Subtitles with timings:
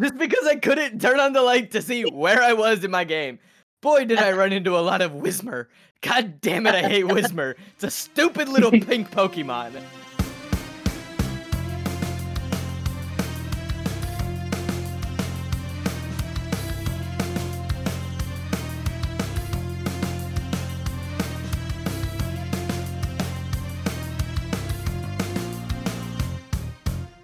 [0.00, 3.04] just because I couldn't turn on the light to see where I was in my
[3.04, 3.38] game.
[3.80, 5.66] Boy, did I run into a lot of Whismur.
[6.00, 7.54] God damn it, I hate Whismur.
[7.74, 9.82] It's a stupid little pink Pokemon.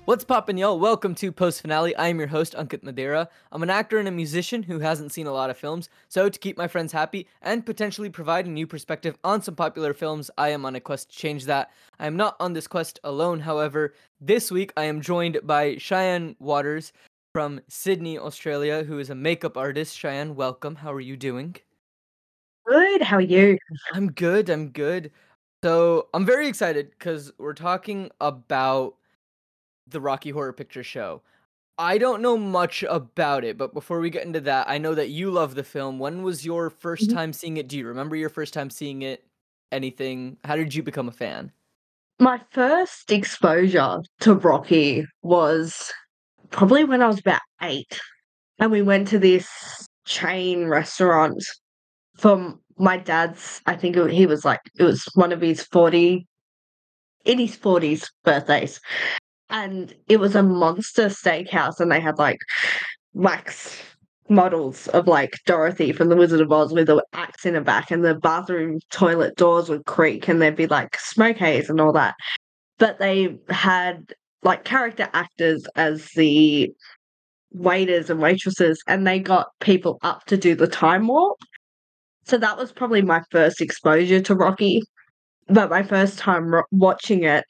[0.06, 0.78] What's poppin', y'all?
[0.78, 1.96] Welcome to Post Finale.
[1.96, 3.26] I am your host, Ankit Madhira.
[3.50, 6.38] I'm an actor and a musician who hasn't seen a lot of films, so to
[6.38, 10.50] keep my friends happy and potentially provide a new perspective on some popular films, I
[10.50, 11.70] am on a quest to change that.
[11.98, 13.94] I am not on this quest alone, however.
[14.20, 16.92] This week, I am joined by Cheyenne Waters
[17.32, 19.96] from Sydney, Australia, who is a makeup artist.
[19.96, 20.74] Cheyenne, welcome.
[20.74, 21.56] How are you doing?
[22.66, 23.00] Good.
[23.00, 23.56] How are you?
[23.94, 24.50] I'm good.
[24.50, 25.12] I'm good.
[25.62, 28.96] So I'm very excited because we're talking about
[29.86, 31.22] the Rocky Horror Picture Show.
[31.76, 35.08] I don't know much about it, but before we get into that, I know that
[35.10, 35.98] you love the film.
[35.98, 37.14] When was your 1st Mhm.
[37.14, 37.68] time seeing it?
[37.68, 39.24] Do you remember your first time seeing it?
[39.72, 40.36] Anything?
[40.44, 41.50] How did you become a fan?
[42.20, 45.92] My first exposure to Rocky was
[46.50, 48.00] probably when I was about 8,
[48.60, 49.48] and we went to this
[50.06, 51.42] chain restaurant
[52.16, 56.26] from my dad's I think it he was, like it was one of his 40
[57.24, 58.80] in his 40s birthdays,
[59.50, 62.38] and it was a monster steakhouse, and they had, like,
[63.12, 63.80] wax
[64.28, 67.90] models of, like, Dorothy from The Wizard of Oz with a axe in her back,
[67.90, 71.92] and the bathroom toilet doors would creak, and there'd be, like, smoke haze and all
[71.92, 72.14] that.
[72.78, 76.72] But they had, like, character actors as the
[77.52, 81.36] waiters and waitresses, and they got people up to do the time warp.
[82.24, 84.82] So that was probably my first exposure to Rocky,
[85.48, 87.44] but my first time ro watching it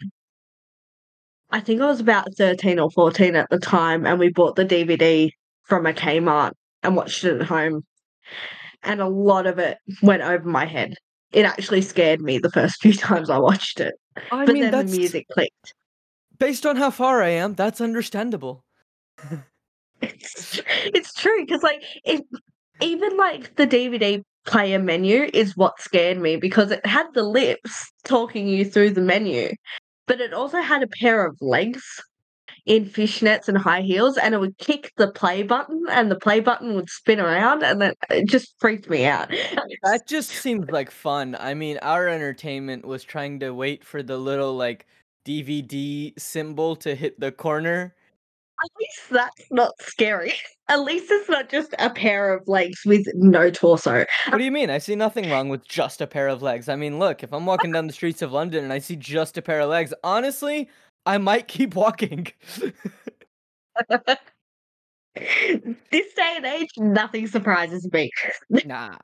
[1.54, 4.64] I think I was about 13 or 14 at the time, and we bought the
[4.64, 5.30] DVD
[5.62, 6.50] from a Kmart
[6.82, 7.84] and watched it at home,
[8.82, 10.94] and a lot of it went over my head.
[11.32, 13.94] It actually scared me the first few times I watched it,
[14.32, 15.74] I but mean, then the music clicked.
[16.40, 18.64] based on how far I am, that's understandable.
[20.02, 20.60] It's
[20.92, 22.22] it's true 'cause, like, it
[22.82, 27.92] even, like, the DVD player menu is what scared me because it had the lips
[28.02, 29.50] talking you through the menu,
[30.06, 31.82] but it also had a pair of legs
[32.66, 36.40] in fishnets and high heels, and it would kick the play button, and the play
[36.40, 39.30] button would spin around, and then it just freaked me out.
[39.82, 41.36] That just seems like fun.
[41.38, 44.86] I mean, our entertainment was trying to wait for the little, like,
[45.26, 47.94] DVD symbol to hit the corner.
[48.64, 50.32] At least that's not scary.
[50.68, 54.06] At least it's not just a pair of legs with no torso.
[54.28, 54.70] What do you mean?
[54.70, 56.70] I see nothing wrong with just a pair of legs.
[56.70, 59.36] I mean, look, if I'm walking down the streets of London and I see just
[59.36, 60.70] a pair of legs, honestly,
[61.04, 62.28] I might keep walking.
[65.16, 68.10] This day and age, nothing surprises me.
[68.64, 68.96] Nah.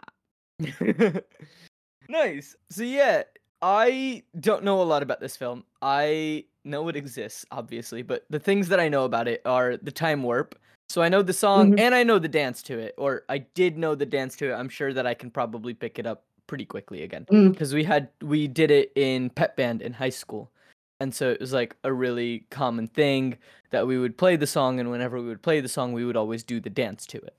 [2.09, 2.57] Nice.
[2.71, 3.23] So yeah,
[3.63, 5.65] I don't know a lot about this film.
[5.83, 9.91] I know it exists, obviously, but the things that I know about it are the
[9.93, 10.59] time warp.
[10.89, 11.81] So I know the song Mhm.
[11.81, 14.55] and I know the dance to it, or I did know the dance to it.
[14.55, 17.53] I'm sure that I can probably pick it up pretty quickly again Mm.
[17.53, 20.51] because we had we did it in pep band in high school.
[20.99, 23.39] And so it was like a really common thing
[23.71, 26.17] that we would play the song and whenever we would play the song, we would
[26.17, 27.35] always do the dance to it.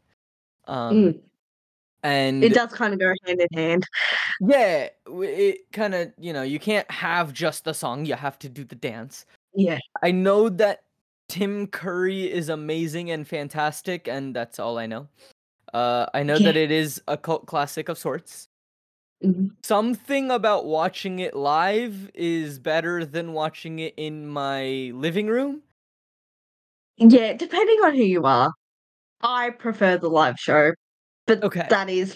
[0.67, 1.19] Um Mm.
[2.03, 3.85] And It does kinda go hand in hand.
[4.39, 8.63] yeah, it kinda you know, you can't have just the song, you have to do
[8.65, 9.25] the dance.
[9.53, 9.79] Yeah.
[10.03, 10.83] I know that
[11.29, 15.09] Tim Curry is amazing and fantastic, and that's all I know.
[15.73, 18.49] Uh, I know that it is a cult classic of sorts.
[19.21, 19.61] Mhm.
[19.63, 25.61] Something about watching it live is better than watching it in my living room.
[26.97, 28.51] Yeah, depending on who you are.
[29.21, 30.73] I prefer the live show,
[31.31, 31.65] but Okay.
[31.69, 32.15] that is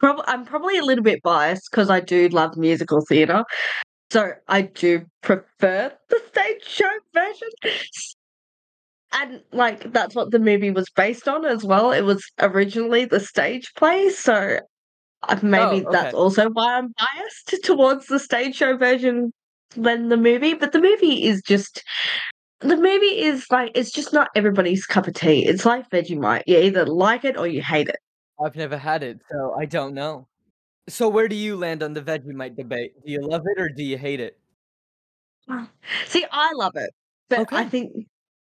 [0.00, 3.44] prob I'm probably a little bit biased because I do love musical theater,
[4.10, 7.48] so I do prefer the stage show version.
[9.12, 11.92] And, like, that's what the movie was based on as well.
[11.92, 14.58] It was originally the stage play, so,
[15.22, 19.32] uh, maybe Oh, that's also why I'm biased towards the stage show version
[19.76, 21.82] than the movie, but the movie is just
[22.60, 25.46] the movie is, like it's just not everybody's cup of tea.
[25.46, 26.42] It's like Vegemite.
[26.46, 27.96] You either like it or you hate it.
[28.42, 30.26] I've never had it, so I don't know.
[30.88, 32.92] So where do you land on the Vegemite debate?
[33.04, 34.38] Do you love it or do you hate it?
[35.48, 35.66] Uh,
[36.06, 36.90] see, I love it,
[37.28, 37.92] but I think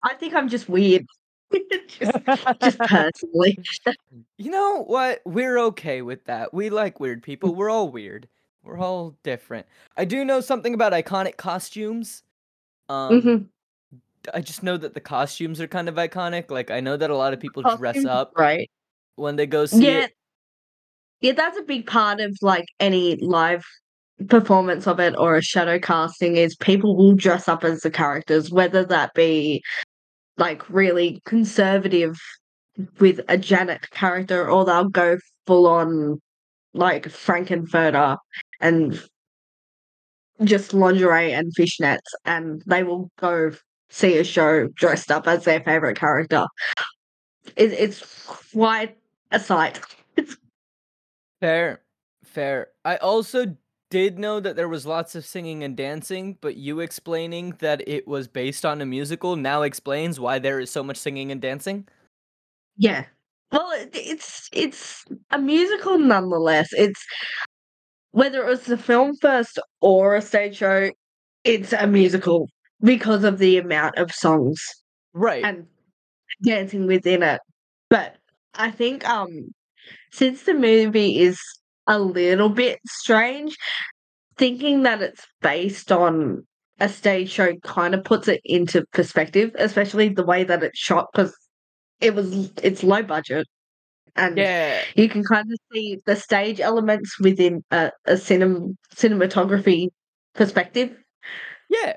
[0.04, 1.06] I think I'm just weird.
[1.90, 2.26] Just
[2.62, 3.58] just personally.
[4.38, 5.22] You know what?
[5.26, 6.54] We're okay with that.
[6.54, 7.54] We like weird people.
[7.54, 8.28] We're all weird.
[8.64, 9.68] We're all different.
[9.98, 12.24] I do know something about iconic costumes.
[12.88, 13.48] Um, Mhm.
[14.34, 16.50] I just know that the costumes are kind of iconic.
[16.50, 18.72] Like I know that a lot of people dress Costumes up right.
[19.22, 20.06] When they go see Yeah.
[20.06, 20.12] it.
[21.22, 23.64] Yeah, that's a big part of, like, any live
[24.28, 28.52] performance of it or a shadow casting is people will dress up as the characters,
[28.52, 29.62] whether that be,
[30.38, 32.18] like, really conservative
[33.00, 36.20] with a Janet character or they'll go full on,
[36.74, 38.18] like, Frank-N-Furter
[38.60, 39.00] and
[40.44, 43.52] just lingerie and fishnets, and they will go
[43.92, 46.48] see a show dressed up as their favorite character.
[47.56, 48.98] It it's quite
[49.32, 49.80] a sight.
[50.18, 50.38] It's
[51.42, 51.82] Fair,
[52.24, 52.68] fair.
[52.86, 53.58] I also
[53.90, 58.08] did know that there was lots of singing and dancing, but you explaining that it
[58.08, 61.88] was based on a musical now explains why there is so much singing and dancing?
[62.78, 63.06] Yeah.
[63.52, 66.70] Well, it's it's a musical nonetheless.
[66.74, 67.04] It's
[68.12, 70.92] whether it was the film first or a stage show,
[71.44, 72.48] it's a musical
[72.82, 74.62] because of the amount of songs
[75.14, 75.44] Right.
[75.44, 75.68] and
[76.44, 77.42] dancing within it.
[77.90, 78.18] But
[78.56, 79.54] I think, um,
[80.12, 81.40] since the movie is
[81.88, 83.58] a little bit strange,
[84.38, 86.46] thinking that it's based on
[86.80, 91.36] a stage show kinda puts it into perspective, especially the way that it's shot because
[92.02, 93.48] it was it's low budget,
[94.16, 94.86] and Yeah.
[94.96, 99.90] you can kinda see the stage elements within a a cinem cinematography
[100.36, 100.96] perspective.
[101.70, 101.96] Yeah.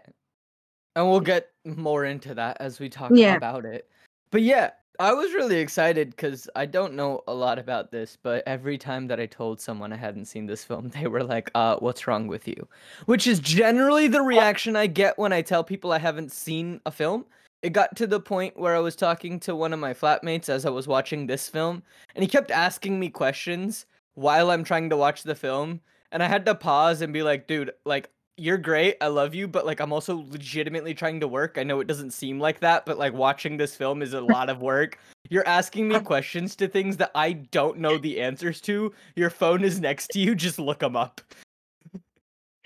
[0.96, 3.36] And we'll get more into that as we talk Yeah.
[3.36, 3.90] about it.
[4.30, 8.44] But yeah, I was really excited because I don't know a lot about this, but
[8.46, 11.76] every time that I told someone I hadn't seen this film, they were like, "Uh,
[11.78, 12.68] what's wrong with you?"
[13.06, 16.92] Which is generally the reaction I get when I tell people I haven't seen a
[16.92, 17.26] film.
[17.62, 20.66] It got to the point where I was talking to one of my flatmates as
[20.66, 21.82] I was watching this film,
[22.14, 25.80] and he kept asking me questions while I'm trying to watch the film,
[26.12, 29.46] and I had to pause and be like, "Dude, like, you're great, I love you,
[29.46, 31.56] but, like, I'm also legitimately trying to work.
[31.58, 34.48] I know it doesn't seem like that, but, like, watching this film is a lot
[34.48, 34.98] of work.
[35.30, 38.92] You're asking me questions to things that I don't know the answers to.
[39.16, 41.20] Your phone is next to you, just look them up."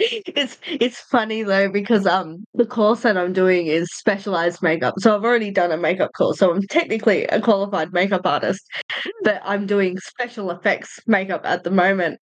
[0.01, 5.15] It's it's funny though because, um, the course that I'm doing is specialized makeup, so
[5.15, 8.65] I've already done a makeup course, so I'm technically a qualified makeup artist,
[9.25, 12.21] but I'm doing special effects makeup at the moment,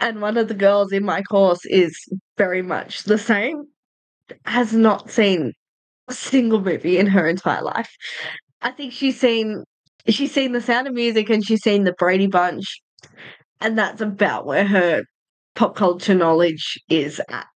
[0.00, 1.96] and one of the girls in my course is
[2.36, 3.64] very much the same,
[4.44, 5.52] has not seen
[6.08, 7.90] a single movie in her entire life.
[8.62, 9.64] I think she's seen
[10.08, 12.80] she's seen The Sound of Music and she's seen The Brady Bunch,
[13.60, 15.02] and that's about where her
[15.54, 17.46] pop culture knowledge is at.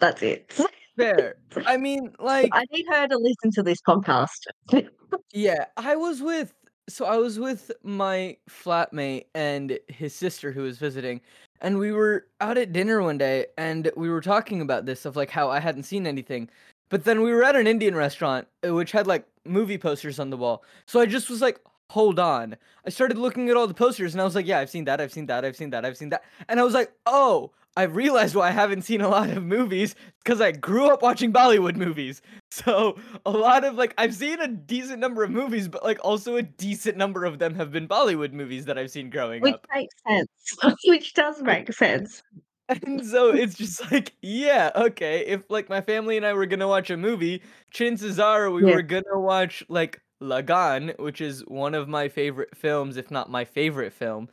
[0.00, 0.52] That's it.
[0.96, 1.36] Fair.
[1.66, 4.28] I mean, like I need her to listen to this podcast.
[5.32, 6.52] Yeah, I was with
[6.88, 11.20] so I was with my flatmate and his sister who was visiting,
[11.64, 15.16] and we were out at dinner one day, and we were talking about this of,
[15.16, 16.50] like, how I hadn't seen anything,
[16.90, 20.28] but then we were at an Indian restaurant, uh, which had, like, movie posters on
[20.30, 21.58] the wall, so I just was like,
[21.90, 22.56] "Hold on."
[22.86, 25.00] I started looking at all the posters, and I was like, "Yeah, I've seen that,
[25.00, 27.84] I've seen that, I've seen that, I've seen that," and I was like, "Oh, I
[27.84, 29.94] realized why I haven't seen a lot of movies
[30.24, 32.22] because I grew up watching Bollywood movies."
[32.54, 36.36] So, a lot of, like I've seen a decent number of movies, but, like, also
[36.36, 39.66] a decent number of them have been Bollywood movies that I've seen growing Which up.
[39.72, 40.28] Which makes sense.
[40.86, 42.22] Which does make sense.
[42.68, 46.68] And so it's just like, yeah, okay, if, like, my family and I were gonna
[46.68, 48.64] watch a movie, chances are we Yeah.
[48.64, 53.44] were gonna watch, like, Lagaan, which is one of my favorite films, if not my
[53.44, 54.28] favorite film.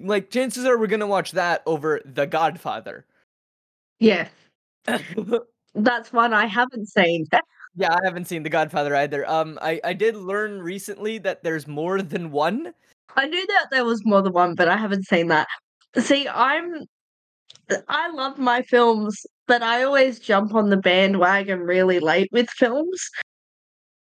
[0.00, 3.06] Like, chances are we're gonna watch that over The Godfather.
[3.98, 4.28] Yeah.
[5.74, 7.26] That's one I haven't seen.
[7.74, 9.26] Yeah, I haven't seen The Godfather either.
[9.26, 12.74] Um, I I did learn recently that there's more than 1.
[13.16, 15.46] I knew that there was more than one, but I haven't seen that.
[15.98, 16.84] See, I'm
[17.88, 23.00] I love my films, but I always jump on the bandwagon really late with films.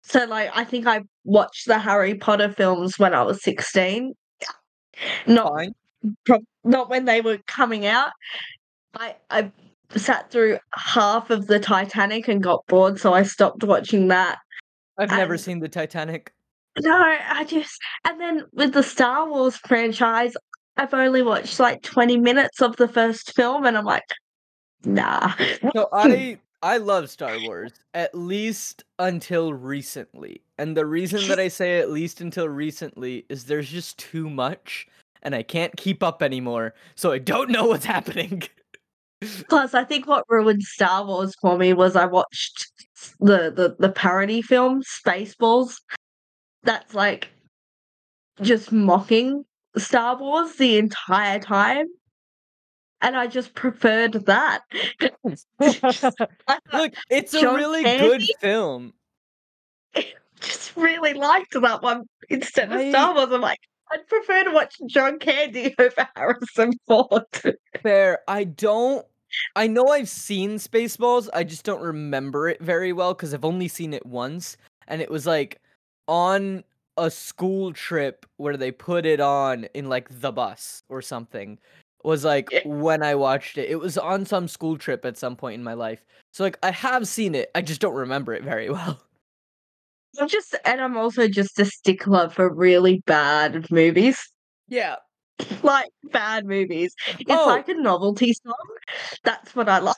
[0.03, 4.13] So, like, I think I watched the Harry Potter films when I was 16.
[5.27, 5.75] Not Fine.
[6.27, 8.11] prob not when they were coming out.
[8.99, 9.51] I I
[9.97, 14.39] sat through half of the Titanic and got bored, so I stopped watching that.
[14.99, 16.33] I've never seen the Titanic.
[16.81, 20.35] No, I just and then with the Star Wars franchise,
[20.77, 24.03] I've only watched, like, 20 minutes of the 1st film, and I'm like,
[24.85, 25.35] "Nah."
[25.75, 31.49] So I I love Star Wars, at least until recently, and the reason that I
[31.49, 34.89] say at least until recently is there's just too much,
[35.23, 38.45] and I can't keep up anymore, so I don't know what's happening.
[39.51, 42.73] Plus, I think what ruined Star Wars for me was I watched
[43.21, 45.75] the the the parody film, Spaceballs.
[46.63, 47.29] That's, like,
[48.41, 49.45] just mocking
[49.77, 51.89] Star Wars the entire time.
[53.05, 54.63] And I just preferred that.
[55.23, 55.39] Look,
[57.11, 58.95] it's a John really good Candy film.
[60.41, 63.29] just really liked that one instead of I Star Wars.
[63.31, 63.61] I'm like,
[63.93, 67.25] I'd prefer to watch John Candy over Harrison Ford.
[67.83, 68.21] Fair.
[68.27, 69.05] I don't
[69.55, 73.69] I know I've seen Spaceballs, I just don't remember it very well because I've only
[73.69, 74.57] seen it once,
[74.89, 75.61] and it was like
[76.09, 76.65] on
[76.97, 81.59] a school trip where they put it on in like the bus or something.
[82.05, 82.61] Was like Yeah.
[82.67, 83.69] when I watched it.
[83.71, 86.05] It was on some school trip at some point in my life.
[86.33, 89.01] So like I have seen it, I just don't remember it very well.
[90.21, 94.19] I'm just, and I'm also just a stickler for really bad movies.
[94.69, 94.97] Yeah.
[95.65, 96.95] Like bad movies.
[97.19, 97.47] It's Oh.
[97.49, 98.55] like a novelty song.
[99.25, 99.97] That's what I like.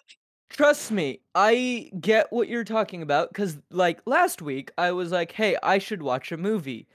[0.48, 5.32] Trust me, I get what you're talking about because, like, last week I was like,
[5.32, 6.86] hey, I should watch a movie.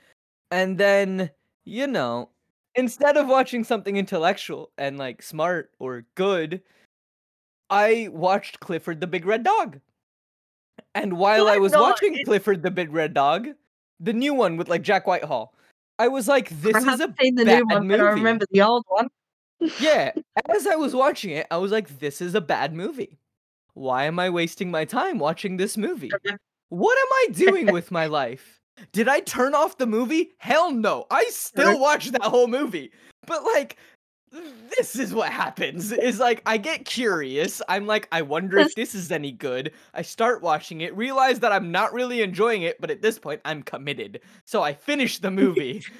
[0.50, 1.30] And then,
[1.66, 2.30] you know,
[2.76, 6.62] instead of watching something intellectual and, like, smart or good,
[7.70, 9.80] I watched Clifford the Big Red Dog.
[10.96, 11.82] And while I was not?
[11.82, 13.50] watching It- Clifford the Big Red Dog,
[14.00, 15.54] the new one with, like, Jack Whitehall,
[16.00, 18.02] I was like, this I is a seen the bad new one, movie.
[18.02, 19.08] I remember the old one.
[19.80, 20.12] Yeah,
[20.50, 23.20] as I was watching it, I was like, this is a bad movie.
[23.74, 26.12] Why am I wasting my time watching this movie?
[26.70, 28.61] What am I doing with my life?
[28.92, 30.32] Did I turn off the movie?
[30.38, 31.06] Hell no.
[31.12, 32.92] I still watched that whole movie.
[33.28, 33.78] But like
[34.78, 35.92] this is what happens.
[35.92, 37.62] Is like I get curious.
[37.68, 39.72] I'm like I wonder if this is any good.
[39.94, 43.42] I start watching it, realize that I'm not really enjoying it, but at this point
[43.46, 44.22] I'm committed.
[44.46, 45.84] So I finish the movie.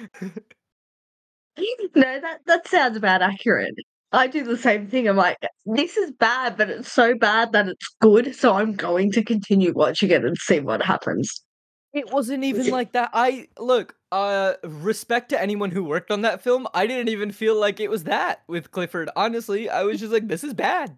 [1.94, 3.74] No, that that sounds about accurate.
[4.12, 5.08] I do the same thing.
[5.08, 5.36] I'm like,
[5.66, 9.72] this is bad, but it's so bad that it's good, so I'm going to continue
[9.74, 11.42] watching it and see what happens.
[11.92, 13.10] It wasn't even like that.
[13.12, 16.66] I look, uh respect to anyone who worked on that film.
[16.74, 19.10] I didn't even feel like it was that with Clifford.
[19.16, 20.96] Honestly, I was just like this is bad.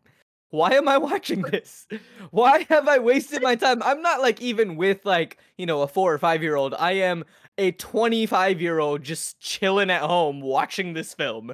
[0.51, 1.89] Why am I watching this?
[2.31, 3.83] Why have I wasted my time?
[3.83, 6.75] I'm not like even with like, you know, a 4 or 5 year old.
[6.75, 7.25] I am
[7.59, 11.53] a 25 year old just chilling at home watching this film.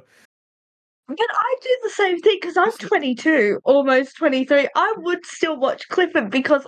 [1.07, 4.69] But I do the same thing because I'm 22, almost 23.
[4.75, 6.65] I would still watch Clifford because,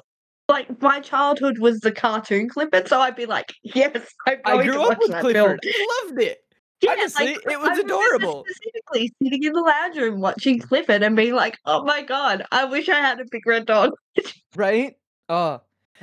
[0.49, 3.91] like, my childhood was the cartoon Clifford, so I'd be like, yes,
[4.27, 5.59] I'm I going to grew up watch with Clifford.
[5.63, 5.75] film.
[6.05, 6.39] Loved it.
[6.81, 8.45] Yeah, Honestly, like, it was I adorable.
[8.49, 12.65] Specifically, sitting in the lounge room watching Clifford and being like, "Oh my god, I
[12.65, 13.91] wish I had a big red dog."
[14.57, 14.95] Right?
[15.29, 15.61] Oh.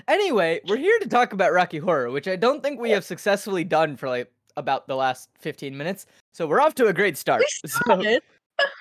[0.08, 3.62] Anyway, we're here to talk about Rocky Horror, which I don't think we have successfully
[3.62, 6.06] done for like about the last 15 minutes.
[6.32, 7.40] So we're off to a great start.
[7.42, 8.22] We So- started.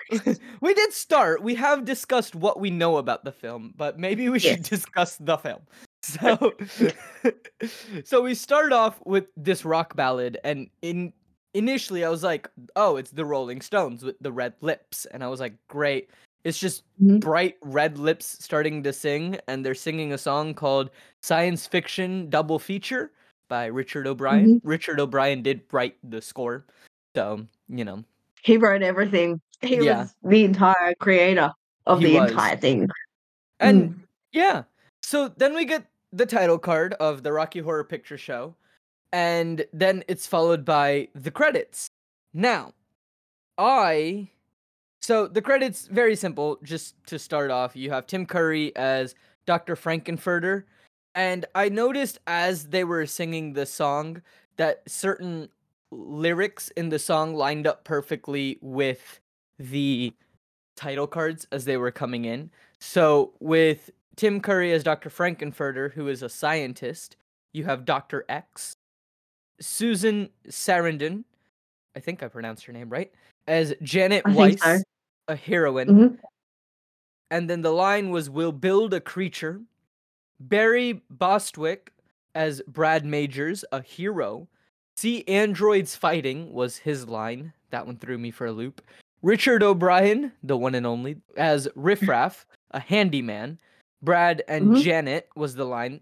[0.62, 1.42] we did start.
[1.44, 4.70] We have discussed what we know about the film, but maybe we should Yes.
[4.70, 5.62] discuss the film.
[6.02, 6.54] So,
[8.06, 11.12] so we start off with this rock ballad, and in
[11.54, 15.28] initially I was like, "Oh, it's the Rolling Stones with the red lips," and I
[15.28, 16.10] was like, "Great."
[16.46, 17.20] It's just Mhm.
[17.20, 20.90] bright red lips starting to sing, and they're singing a song called
[21.22, 23.12] "Science Fiction Double Feature"
[23.50, 24.62] by Richard O'Brien.
[24.64, 26.64] Richard O'Brien did write the score,
[27.14, 28.06] so you know
[28.42, 29.42] He wrote everything.
[29.62, 30.01] He Yeah.
[30.01, 31.51] was the entire creator
[31.86, 32.32] of He the was.
[32.32, 32.89] entire thing.
[33.60, 34.00] And Mm.
[34.32, 34.63] yeah,
[35.01, 38.56] so then we get the title card of the Rocky Horror Picture Show,
[39.12, 41.89] and then it's followed by the credits.
[42.34, 42.74] Now,
[43.58, 44.30] I.
[45.01, 46.58] So the credits, very simple.
[46.63, 49.75] Just to start off, you have Tim Curry as Dr.
[49.75, 50.66] Frank-N-Furter.
[51.16, 54.22] And I noticed as they were singing the song
[54.58, 55.50] that certain
[55.92, 59.20] lyrics in the song lined up perfectly with
[59.60, 60.13] the
[60.75, 62.50] title cards as they were coming in.
[62.80, 65.10] So with Tim Curry as Dr.
[65.10, 67.18] Frank-N-Furter, who is a scientist,
[67.54, 68.25] you have Dr.
[68.30, 68.74] X.
[69.60, 71.24] Susan Sarandon,
[71.96, 73.12] I think I pronounced her name right,
[73.48, 74.82] as Janet I Weiss, so.
[75.28, 75.88] a heroine.
[75.88, 76.20] Mhm.
[77.32, 79.62] And then the line was, We'll build a creature.
[80.39, 81.92] Barry Bostwick
[82.36, 84.48] as Brad Majors, a hero.
[84.96, 87.51] See androids fighting was his line.
[87.72, 88.82] That one threw me for a loop.
[89.22, 93.60] Richard O'Brien, the one and only, as Riffraff, a handyman.
[94.02, 94.82] Brad and Mhm.
[94.82, 96.02] Janet was the line.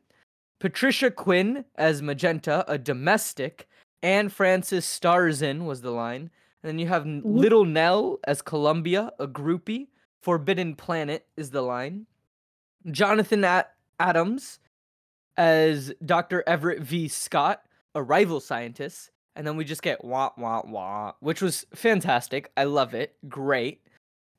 [0.59, 3.67] Patricia Quinn as Magenta, a domestic.
[4.03, 6.29] Anne Francis Starzin was the line.
[6.61, 7.21] And then you have Mhm.
[7.25, 9.87] Little Nell as Columbia, a groupie.
[10.21, 12.05] Forbidden Planet is the line.
[12.91, 14.59] Jonathan At- Adams
[15.37, 16.43] as Dr.
[16.47, 17.07] Everett V.
[17.07, 17.63] Scott,
[17.95, 19.09] a rival scientist.
[19.37, 22.51] And then we just get wah, wah, wah, which was fantastic.
[22.57, 23.15] I love it.
[23.29, 23.87] Great.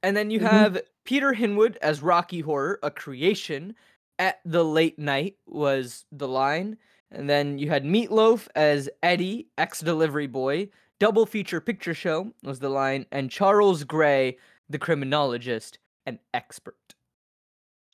[0.02, 0.42] And then you Mhm.
[0.42, 3.76] have Peter Hinwood as Rocky Horror, a creation.
[4.20, 6.76] At the late night was the line.
[7.12, 10.68] And then you had Meatloaf as Eddie, ex delivery boy.
[10.98, 13.06] Double feature picture show was the line.
[13.12, 14.36] And Charles Gray,
[14.68, 16.94] the criminologist, an expert.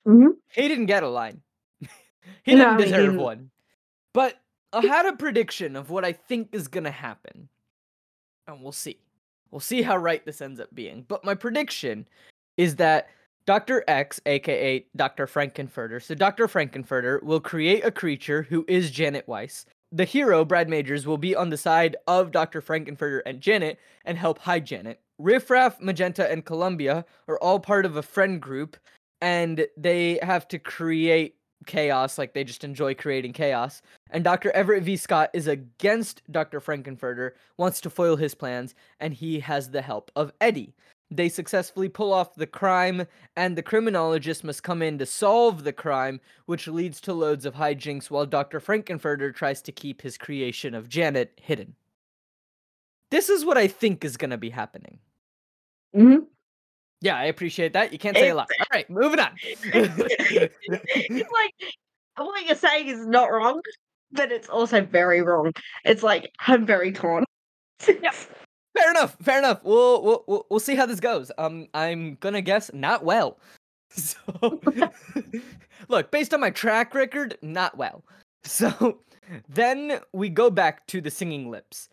[0.06, 0.36] Mhm.
[0.52, 1.42] He didn't get a line.
[2.44, 3.18] he No, didn't he deserve didn't.
[3.18, 3.50] one.
[4.14, 4.40] But
[4.74, 7.48] I had a prediction of what I think is gonna happen,
[8.46, 8.98] and we'll see.
[9.50, 11.04] We'll see how right this ends up being.
[11.06, 12.08] But my prediction
[12.56, 13.08] is that
[13.46, 13.84] Dr.
[13.86, 15.26] X, aka Dr.
[15.26, 16.48] Frank-N-Furter, so Dr.
[16.48, 19.66] Frank-N-Furter will create a creature who is Janet Weiss.
[19.92, 22.60] The hero, Brad Majors, will be on the side of Dr.
[22.60, 25.00] Frank-N-Furter and Janet and help hide Janet.
[25.20, 28.76] Riffraff, Magenta, and Columbia are all part of a friend group,
[29.20, 33.82] and they have to create chaos, like they just enjoy creating chaos.
[34.10, 34.50] And Dr.
[34.52, 34.96] Everett V.
[34.96, 36.60] Scott is against Dr.
[36.60, 40.74] Frank-N-Furter, wants to foil his plans, and he has the help of Eddie.
[41.10, 43.06] They successfully pull off the crime,
[43.36, 47.54] and the criminologist must come in to solve the crime, which leads to loads of
[47.54, 48.58] hijinks while Dr.
[48.58, 51.76] Frank-N-Furter tries to keep his creation of Janet hidden.
[53.10, 54.98] This is what I think is going to be happening.
[55.94, 56.26] Mhm.
[57.04, 57.92] Yeah, I appreciate that.
[57.92, 58.48] You can't say a lot.
[58.58, 59.32] All right, moving on.
[59.42, 61.54] it's like
[62.16, 63.60] what you're saying is not wrong,
[64.10, 65.52] but it's also very wrong.
[65.84, 67.24] It's like I'm very torn.
[67.80, 67.98] Fair
[68.90, 69.18] enough.
[69.20, 69.60] Fair enough.
[69.64, 71.30] We'll, we'll we'll we'll see how this goes.
[71.36, 73.38] Um, I'm gonna guess not well.
[73.96, 74.18] So,
[75.88, 78.02] look, based on my track record, not well.
[78.42, 78.98] So,
[79.48, 81.90] then we go back to the singing lips,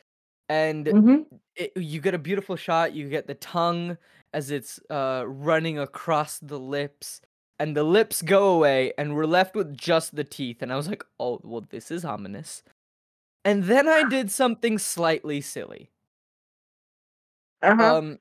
[0.50, 1.26] and Mhm.
[1.58, 2.94] it, you get a beautiful shot.
[2.94, 3.98] You get the tongue
[4.34, 7.22] as it's uh running across the lips,
[7.60, 10.62] and the lips go away, and we're left with just the teeth.
[10.62, 12.64] And I was like, oh, well, this is ominous.
[13.44, 15.90] And then I did something slightly silly.
[17.62, 17.98] Uh-huh.
[17.98, 18.20] Um,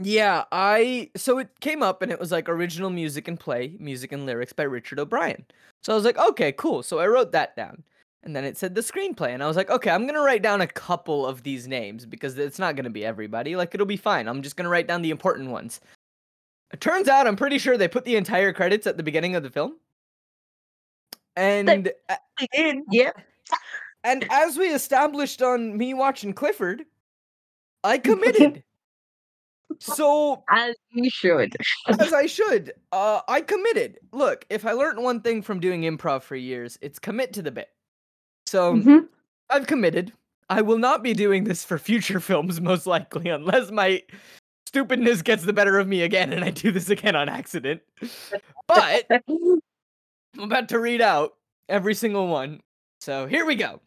[0.00, 4.12] yeah, I so it came up and it was like original music and play, music
[4.12, 5.44] and lyrics by Richard O'Brien.
[5.82, 6.82] So I was like, okay, cool.
[6.82, 7.84] So I wrote that down.
[8.24, 10.60] And then it said the screenplay, and I was like, okay, I'm gonna write down
[10.60, 13.56] a couple of these names because it's not gonna be everybody.
[13.56, 14.28] Like it'll be fine.
[14.28, 15.80] I'm just gonna write down the important ones.
[16.72, 19.42] It turns out I'm pretty sure they put the entire credits at the beginning of
[19.42, 19.76] the film.
[21.36, 22.78] And a- I did.
[22.92, 23.20] Yep.
[24.04, 26.84] and as we established on me watching Clifford,
[27.82, 28.62] I committed.
[29.80, 31.56] so As you should.
[31.88, 32.72] as I should.
[32.92, 33.98] Uh, I committed.
[34.12, 37.50] Look, if I learned one thing from doing improv for years, it's commit to the
[37.50, 37.68] bit.
[38.46, 39.08] So Mhm.
[39.50, 40.12] I've committed.
[40.48, 44.02] I will not be doing this for future films, most likely, unless my
[44.66, 47.82] stupidness gets the better of me again and I do this again on accident.
[48.68, 49.60] But I'm
[50.38, 51.34] about to read out
[51.68, 52.60] every single one.
[53.00, 53.80] So here we go.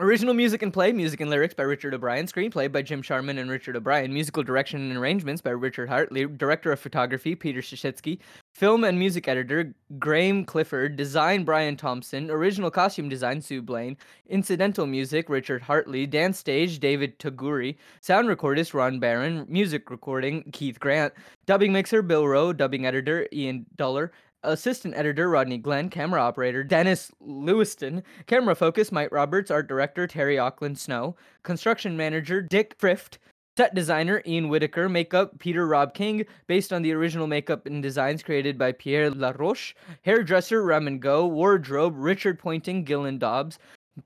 [0.00, 3.50] Original music and play, music and lyrics by Richard O'Brien, screenplay by Jim Sharman and
[3.50, 8.18] Richard O'Brien, musical direction and arrangements by Richard Hartley, director of photography Peter Suschitzky,
[8.54, 13.94] film and music editor Graham Clifford, design Brian Thompson, original costume design Sue Blane,
[14.26, 20.80] incidental music Richard Hartley, dance stage David Toguri, sound recordist Ron Barron, music recording Keith
[20.80, 21.12] Grant,
[21.44, 27.10] dubbing mixer Bill Rowe, dubbing editor Ian Duller, assistant editor Rodney Glenn, camera operator Dennis
[27.20, 33.18] Lewiston, camera focus Mike Roberts, art director Terry Ackland Snow, construction manager Dick Frift,
[33.56, 38.22] set designer Ian Whitaker, makeup Peter Robb King, based on the original makeup and designs
[38.22, 43.58] created by Pierre Laroche, hairdresser Ramon Gow, wardrobe Richard Pointing, Gillen Dobbs,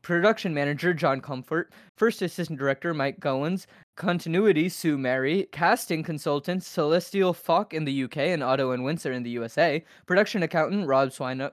[0.03, 7.33] production manager John Comfort, first assistant director Mike Goins, continuity Sue Mary, casting consultant Celestial
[7.33, 11.51] Falk in the UK and Otto and Windsor in the USA, production accountant Rob Swine.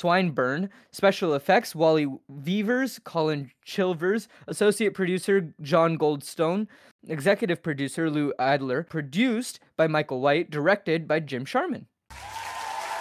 [0.00, 6.68] Swineburn, special effects Wally Weavers, Colin Chilvers, associate producer John Goldstone,
[7.06, 11.86] executive producer Lou Adler, produced by Michael White, directed by Jim Sharman.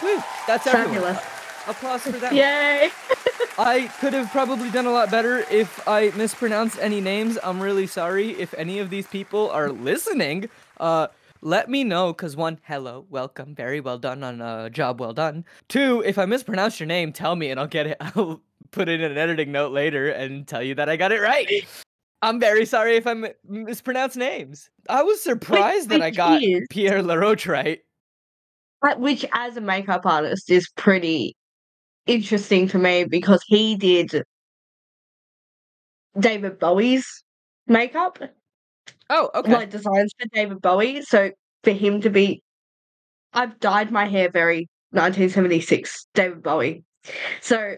[0.04, 0.65] Woo, that's.
[0.69, 1.17] Fabulous.
[1.17, 2.34] A- Applause for that.
[2.34, 2.89] Yay.
[3.59, 7.37] I could have probably done a lot better if I mispronounced any names.
[7.43, 10.49] I'm really sorry if any of these people are listening.
[10.79, 11.07] Uh,
[11.41, 15.43] let me know, cause one, hello, welcome, very well done on a job well done.
[15.67, 17.97] Two, if I mispronounce your name, tell me and I'll get it.
[18.15, 18.41] I'll
[18.71, 21.49] put it in an editing note later and tell you that I got it right.
[22.21, 24.69] I'm very sorry if I mi- mispronounce names.
[24.87, 27.81] I was surprised that I got is- Pierre Laroche right.
[28.81, 31.35] But which as a makeup artist is pretty
[32.09, 34.23] interesting for me because he did
[36.19, 37.23] David Bowie's
[37.67, 38.19] makeup,
[39.09, 39.51] Oh, okay.
[39.51, 41.01] like designs for David Bowie.
[41.01, 41.31] So
[41.63, 42.41] for him to be
[43.33, 46.83] I've dyed my hair very 1976 David Bowie.
[47.41, 47.75] So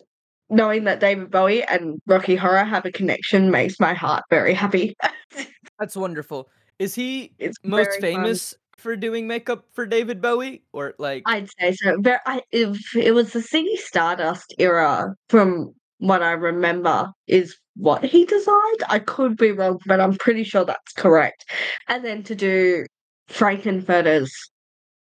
[0.49, 4.95] knowing that David Bowie and Rocky Horror have a connection makes my heart very happy.
[5.79, 6.49] That's wonderful.
[6.79, 11.23] Is he It's most famous for doing makeup for David Bowie, or like?
[11.25, 11.97] I'd say so.
[11.99, 18.03] Very, I, if it was the Ziggy Stardust era, from what I remember, is what
[18.03, 18.83] he designed.
[18.89, 21.45] I could be wrong, but I'm pretty sure that's correct.
[21.87, 22.85] And then to do
[23.27, 24.33] Frank-N-Furter's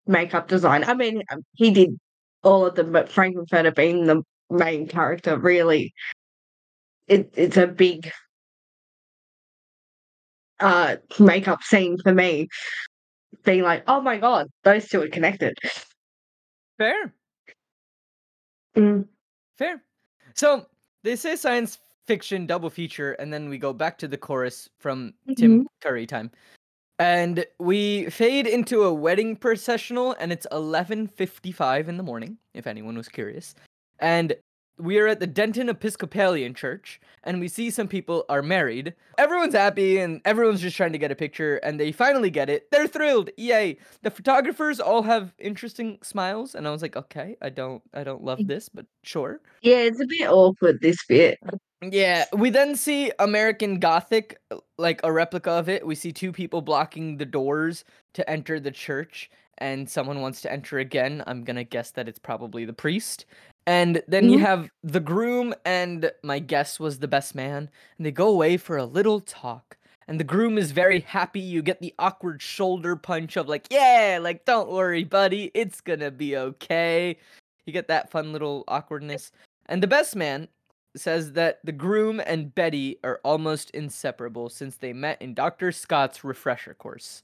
[0.07, 0.83] makeup design.
[0.83, 1.91] I mean, um, he did
[2.43, 5.93] all of them, but Frank-N-Furter being the main character really
[7.07, 8.11] it it's a big
[10.59, 12.47] uh makeup scene for me.
[13.43, 15.57] Being like, oh my god, those two are connected.
[16.77, 17.13] Fair.
[18.75, 19.05] Mm.
[19.57, 19.83] Fair.
[20.33, 20.65] So
[21.03, 25.13] they say science fiction double feature, and then we go back to the chorus from
[25.37, 26.31] Tim Curry time.
[26.97, 32.97] And we fade into a wedding processional, and it's 11:55 in the morning, if anyone
[32.97, 33.55] was curious.
[33.99, 34.33] And
[34.79, 38.93] we are at the Denton Episcopalian Church, and we see some people are married.
[39.17, 42.71] Everyone's happy, and everyone's just trying to get a picture, and they finally get it.
[42.71, 43.77] They're thrilled, yay!
[44.01, 48.23] The photographers all have interesting smiles, and I was like, okay, I don't, I don't
[48.23, 49.41] love this, but sure.
[49.61, 51.39] Yeah, it's a bit awkward this bit.
[51.81, 54.37] Yeah, we then see American Gothic,
[54.77, 55.85] like a replica of it.
[55.85, 60.51] We see two people blocking the doors to enter the church, and someone wants to
[60.51, 61.23] enter again.
[61.27, 63.25] I'm gonna guess that it's probably the priest.
[63.69, 64.41] And then you Mhm.
[64.41, 68.77] have the groom, and my guess was the best man, and they go away for
[68.77, 69.77] a little talk.
[70.07, 71.39] And the groom is very happy.
[71.39, 76.09] You get the awkward shoulder punch of, like, yeah, like, don't worry, buddy, it's gonna
[76.09, 77.15] be okay.
[77.67, 79.31] You get that fun little awkwardness.
[79.67, 80.47] And the best man
[80.95, 85.71] says that the groom and Betty are almost inseparable since they met in Dr.
[85.71, 87.21] Scott's refresher course.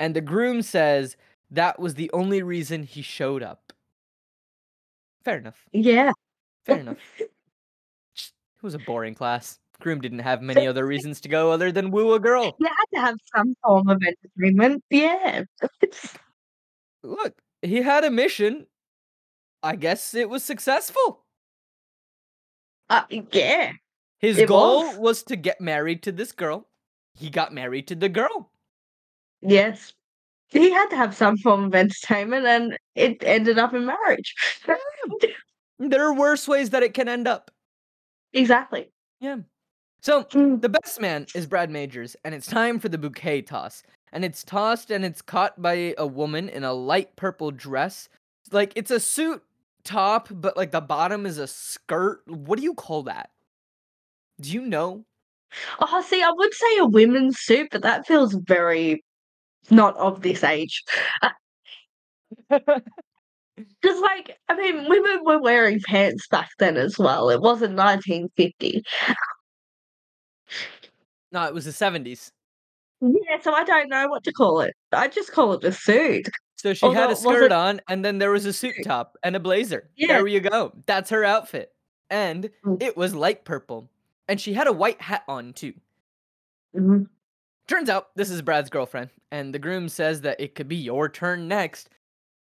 [0.00, 1.16] And the groom says
[1.50, 3.63] that was the only reason he showed up.
[5.24, 5.64] Fair enough.
[5.72, 6.12] Yeah.
[6.66, 6.98] Fair enough.
[7.18, 7.30] It
[8.62, 9.58] was a boring class.
[9.80, 12.56] Groom didn't have many other reasons to go other than woo a girl.
[12.58, 14.82] You had to have some form of entertainment.
[14.90, 15.44] Yeah.
[17.02, 18.66] Look, he had a mission.
[19.62, 21.24] I guess it was successful.
[22.90, 23.72] Uh, yeah.
[24.18, 24.96] His It goal was.
[24.98, 26.68] was to get married to this girl.
[27.14, 28.50] He got married to the girl.
[29.42, 29.92] Yes.
[30.48, 34.34] He had to have some form of entertainment and it ended up in marriage.
[35.78, 37.50] There are worse ways that it can end up.
[38.32, 38.90] exactly.
[39.20, 39.38] Yeah.
[40.00, 40.60] So Mm.
[40.60, 43.82] the best man is Brad Majors, and it's time for the bouquet toss.
[44.12, 48.08] And it's tossed and it's caught by a woman in a light purple dress.
[48.52, 49.42] Like it's a suit
[49.84, 52.22] top, but like the bottom is a skirt.
[52.28, 53.30] What do you call that?
[54.40, 55.04] Do you know?
[55.80, 59.03] Oh, see, I would say a women's suit, but that feels very
[59.70, 60.82] not of this age.
[62.50, 67.30] Because, like, I mean, women were wearing pants back then as well.
[67.30, 68.82] It wasn't 1950.
[71.30, 72.30] no, it was the 70s.
[73.00, 74.74] Yeah, so I don't know what to call it.
[74.92, 76.28] I just call it a suit.
[76.56, 79.40] So she had a skirt on, and then there was a suit top and a
[79.40, 79.88] blazer.
[79.96, 80.08] Yeah.
[80.08, 80.72] There you go.
[80.86, 81.70] That's her outfit.
[82.10, 82.82] And Mm.
[82.82, 83.88] it was light purple.
[84.28, 85.74] And she had a white hat on too.
[86.74, 87.06] Mhm.
[87.66, 91.08] Turns out this is Brad's girlfriend, and the groom says that it could be your
[91.08, 91.88] turn next.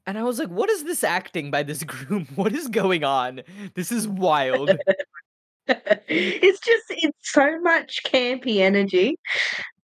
[0.06, 2.28] And I was like, what is this acting by this groom?
[2.36, 3.42] What is going on?
[3.74, 4.72] This is wild.
[5.68, 9.18] it's just, it's so much campy energy.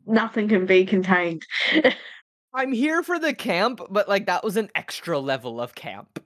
[0.05, 1.45] Nothing can be contained.
[2.53, 6.21] I'm here for the camp, but like that was an extra level of camp.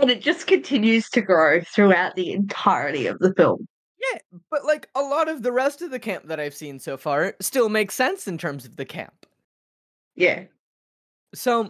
[0.00, 3.68] And it just continues to grow throughout the entirety of the film.
[4.12, 6.96] Yeah, but like a lot of the rest of the camp that I've seen so
[6.96, 9.26] far still makes sense in terms of the camp.
[10.14, 10.44] Yeah.
[11.34, 11.68] So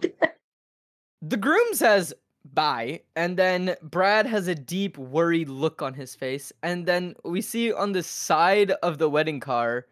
[1.21, 2.13] the groom says
[2.53, 6.51] bye, and then Brad has a deep, worried look on his face.
[6.63, 9.85] And then we see on the side of the wedding car,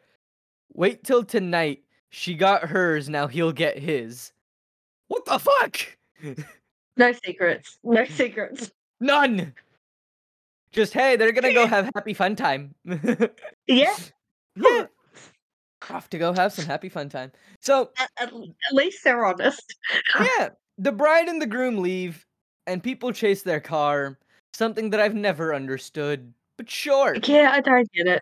[0.73, 1.83] wait till tonight.
[2.09, 4.31] She got hers, now he'll get his.
[5.07, 5.97] What the fuck?
[6.95, 7.77] No secrets.
[7.83, 8.71] No secrets.
[8.99, 9.53] None!
[10.77, 12.75] Just hey, they're gonna go have happy fun time.
[13.65, 13.95] Yeah.
[14.55, 14.85] yeah.
[15.89, 17.31] Off to go have some happy fun time.
[17.61, 19.75] So At, at, at least they're honest.
[20.19, 22.27] yeah, the bride and the groom leave,
[22.67, 24.19] and people chase their car.
[24.53, 28.21] Something that I've never understood, but sure, Yeah, I don't get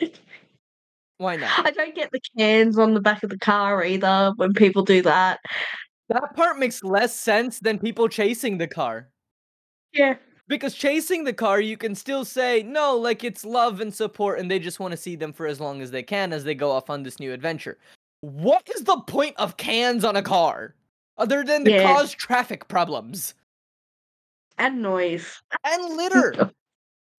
[0.00, 0.20] it.
[1.18, 1.66] why not?
[1.66, 5.02] I don't get the cans on the back of the car either when people do
[5.02, 5.40] that.
[6.10, 9.08] That part makes less sense than people chasing the car.
[9.92, 10.14] Yeah.
[10.52, 14.50] Because chasing the car, you can still say, no, like it's love and support, and
[14.50, 16.70] they just want to see them for as long as they can as they go
[16.70, 17.78] off on this new adventure.
[18.20, 20.74] What is the point of cans on a car?
[21.16, 21.94] Other than to Yeah.
[21.94, 23.32] cause traffic problems
[24.58, 25.40] And noise.
[25.64, 26.50] and litter.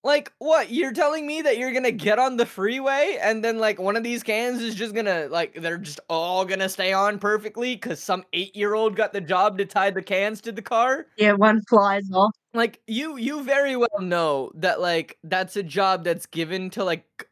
[0.03, 0.69] Like, what?
[0.69, 4.03] You're telling me that you're gonna get on the freeway and then, like, one of
[4.03, 8.25] these cans is just gonna, like, they're just all gonna stay on perfectly because some
[8.33, 11.07] eight year old got the job to tie the cans to the car?
[11.17, 12.35] Yeah, one flies off.
[12.53, 17.27] Like, you, you very well know that, like, that's a job that's given to, like,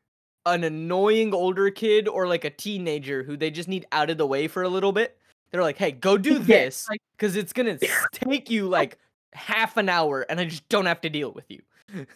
[0.45, 4.25] an annoying older kid or, like, a teenager who they just need out of the
[4.25, 5.17] way for a little bit.
[5.51, 7.77] They're like, hey, go do this because it's gonna
[8.12, 8.97] take you, like,
[9.34, 11.62] half an hour and I just don't have to deal with you.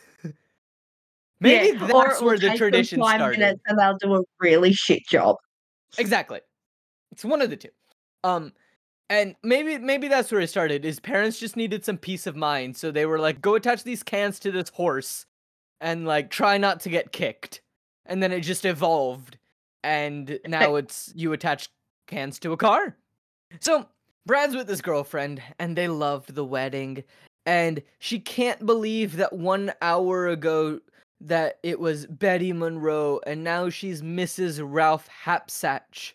[1.40, 3.40] Maybe yeah, that's where the tradition five started.
[3.40, 5.36] minutes and they'll do a really shit job.
[5.98, 6.40] Exactly.
[7.12, 7.70] It's one of the two.
[8.24, 8.54] Um
[9.10, 10.84] and maybe maybe that's where it started.
[10.84, 14.04] His parents just needed some peace of mind, so they were like, "Go attach these
[14.04, 15.26] cans to this horse,
[15.82, 17.62] and like try not to get kicked."
[18.06, 19.38] And then it just evolved,
[19.84, 21.70] and now it's you attach
[22.08, 22.96] cans to a car.
[23.60, 23.88] So
[24.26, 27.04] Brad's with his girlfriend, and they loved the wedding,
[27.46, 30.80] and she can't believe that one hour ago
[31.22, 34.62] that it was Betty Monroe, and now she's Mrs.
[34.64, 36.14] Ralph Hapschatt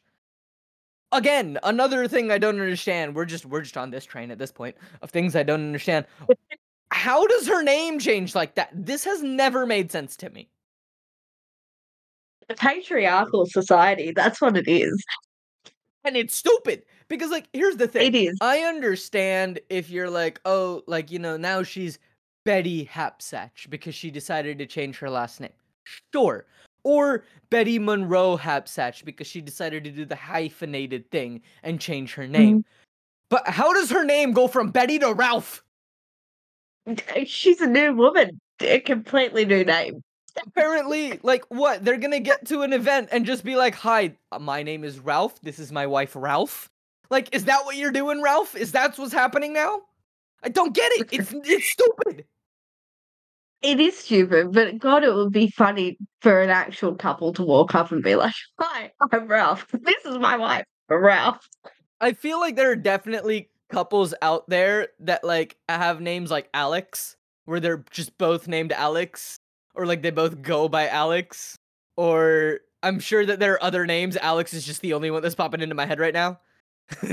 [1.13, 4.53] again another thing i don't understand we're just we're just on this train at this
[4.53, 6.07] point of things i don't understand.
[6.93, 8.71] How does her name change like that?
[8.75, 10.49] This has never made sense to me.
[12.49, 15.03] The patriarchal society, that's what it is.
[16.05, 18.15] and it's stupid because like here's the thing.
[18.15, 18.39] It is.
[18.41, 21.99] i understand if you're like oh like you know now she's
[22.45, 25.53] betty hapschatt because she decided to change her last name.
[26.13, 26.45] Sure
[26.83, 32.27] or betty monroe Hapschatt because she decided to do the hyphenated thing and change her
[32.27, 32.65] name.
[33.29, 35.63] But how does her name go from betty to ralph?
[37.25, 38.41] She's a new woman.
[38.61, 40.03] A completely new name.
[40.47, 41.85] apparently like what?
[41.85, 44.99] They're gonna get to an event and just be like hi uh, my name is
[44.99, 45.41] ralph.
[45.41, 46.69] This is my wife ralph.
[47.09, 48.55] Like is that what you're doing ralph?
[48.55, 49.81] Is that what's happening now?
[50.43, 51.09] I don't get it.
[51.13, 52.25] It's it's stupid
[53.63, 57.75] It is stupid, but God, it would be funny for an actual couple to walk
[57.75, 59.67] up and be like, Hi, I'm Ralph.
[59.83, 61.47] This is my wife, Ralph.
[62.01, 67.17] i feel like there are definitely couples out there that like have names like alex
[67.45, 69.37] where they're just both named alex
[69.75, 71.57] or like they both go by alex
[71.97, 75.35] or i'm sure that there are other names alex is just the only one that's
[75.37, 76.41] popping into my head right now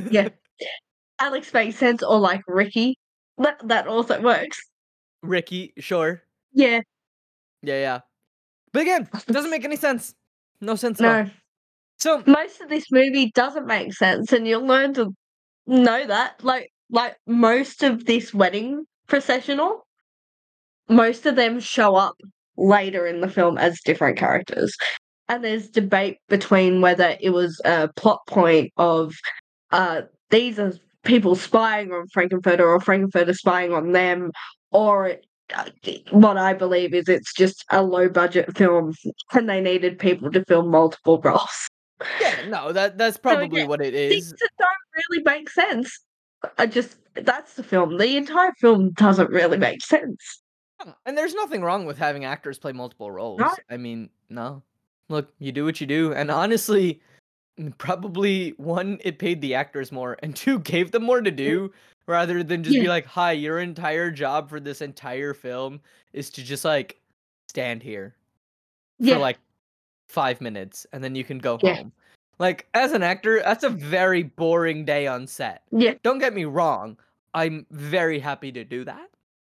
[0.10, 0.30] Yeah.
[1.20, 2.98] Alex makes sense, or like Ricky.
[3.40, 4.60] That, that also works.
[5.24, 6.22] ricky sure
[6.54, 6.82] Yeah,
[7.62, 8.00] Yeah, yeah.
[8.74, 10.14] But again, it doesn't make any sense.
[10.62, 11.24] No sense at all.
[11.24, 11.30] no.
[12.00, 15.16] So Most of this movie doesn't make sense, and you'll learn to
[15.66, 16.44] know that.
[16.44, 19.86] Like, like most of this wedding processional,
[20.90, 22.16] most of them show up
[22.56, 24.76] later in the film as different characters.
[25.30, 29.14] And there's debate between whether it was a plot point of
[29.72, 34.32] uh, these are people spying on Frank-N-Furter or Frank-N-Furter spying on them,
[34.72, 35.26] or it,
[36.12, 38.94] what I believe is it's just a low budget film
[39.34, 41.68] and they needed people to film multiple roles.
[42.22, 44.70] yeah, no, that that's probably again, what it Things that don't
[45.10, 46.00] really make sense.
[46.58, 47.98] I just that's the film.
[47.98, 50.42] The entire film doesn't really make sense.
[51.06, 53.40] And there's nothing wrong with having actors play multiple roles.
[53.40, 53.52] No.
[53.70, 54.62] I mean, no.
[55.10, 57.02] Look, you do what you do, and honestly,
[57.60, 61.72] mm, probably one, it paid the actors more, and two, gave them more to do
[62.08, 65.82] rather than just be like, "Hi, your entire job for this entire film
[66.14, 67.00] is to just like
[67.50, 68.16] stand here
[69.00, 69.38] Yeah, for like
[70.08, 71.76] five minutes and then you can go Yeah.
[71.76, 71.94] home.
[72.40, 75.64] Like, as an actor, that's a very boring day on set.
[75.72, 76.98] yeah, Don't get me wrong,
[77.34, 79.10] I'm very happy to do that.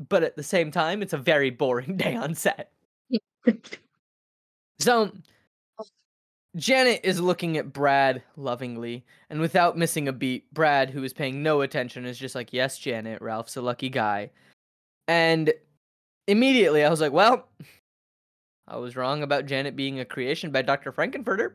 [0.09, 2.71] But at the same time, it's a very boring day on set.
[4.79, 5.11] So,
[6.57, 11.43] Janet is looking at Brad lovingly, and without missing a beat, Brad, who is paying
[11.43, 14.31] no attention, is just like, Yes, Janet, Ralph's a lucky guy.
[15.07, 15.53] And
[16.27, 17.47] immediately I was like, Well,
[18.67, 20.91] I was wrong about Janet being a creation by Dr.
[20.91, 21.53] Frank-N-Furter.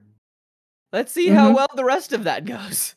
[0.93, 1.55] Let's see how Mhm.
[1.57, 2.95] well the rest of that goes.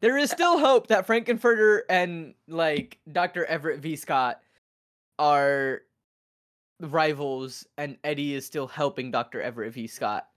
[0.00, 3.44] There is still hope that Frank-N-Furter and like Dr.
[3.46, 3.96] Everett V.
[3.96, 4.40] Scott
[5.18, 5.82] are
[6.80, 9.42] rivals, and Eddie is still helping Dr.
[9.42, 9.86] Everett V.
[9.88, 10.28] Scott.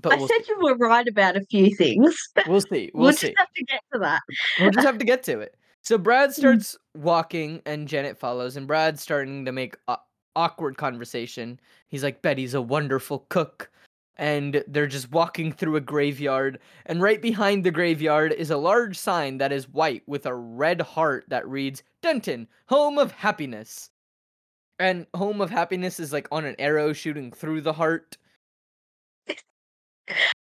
[0.00, 2.16] But I we'll, said you were right about a few things.
[2.46, 2.90] we'll see.
[2.94, 4.20] We'll, We'll just have to get to that.
[4.60, 5.56] We'll just have to get to it.
[5.82, 6.34] So Brad Mm.
[6.34, 9.98] starts walking, and Janet follows, and Brad's starting to make a-
[10.36, 11.58] awkward conversation.
[11.88, 13.70] He's like, "Betty's a wonderful cook,"
[14.16, 16.58] and they're just walking through a graveyard.
[16.86, 20.80] And right behind the graveyard is a large sign that is white with a red
[20.80, 23.90] heart that reads "Denton, Home of Happiness."
[24.80, 28.16] And Home of Happiness is like on an arrow shooting through the heart.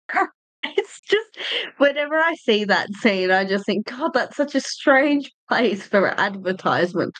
[0.63, 1.37] It's just
[1.77, 6.07] whenever I see that scene, I just think, God, that's such a strange place for
[6.07, 7.13] an advertisement.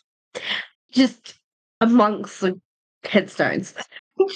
[0.91, 1.35] Just
[1.79, 2.59] amongst the
[3.05, 3.73] headstones.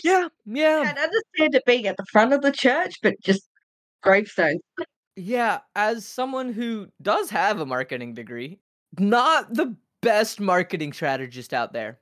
[0.03, 0.93] Yeah, yeah.
[0.95, 3.43] I understand it being at the front of the church, but just
[4.01, 4.61] gravestones.
[5.15, 8.59] Yeah, as someone who does have a marketing degree,
[8.97, 11.99] not the best marketing strategist out there.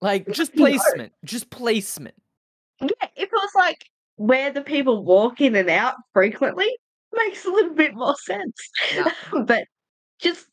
[0.00, 2.14] Like just placement, just placement.
[2.80, 3.84] Yeah, if it was like
[4.20, 6.68] where the people walk in and out frequently,
[7.14, 8.54] makes a little bit more sense.
[8.94, 9.10] Yeah.
[9.46, 9.64] but
[10.18, 10.46] just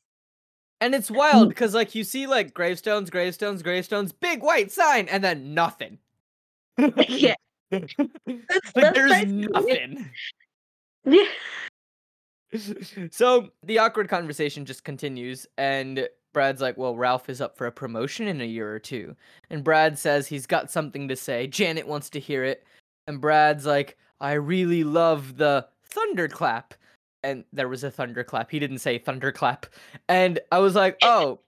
[0.79, 1.49] And it's wild Mm.
[1.49, 5.97] because like you see like gravestones, gravestones, gravestones, big white sign, and then nothing.
[7.09, 7.35] Yeah.
[7.71, 7.91] like
[8.47, 10.09] that's there's nothing.
[11.03, 11.25] Yeah.
[13.11, 17.71] so the awkward conversation just continues, and Brad's like, Well, Ralph is up for a
[17.71, 19.13] promotion in a year or two.
[19.49, 21.47] And Brad says he's got something to say.
[21.47, 22.63] Janet wants to hear it.
[23.07, 26.73] And Brad's like, I really love the thunderclap.
[27.23, 28.51] And there was a thunderclap.
[28.51, 29.65] He didn't say thunderclap.
[30.07, 31.39] And I was like, Oh,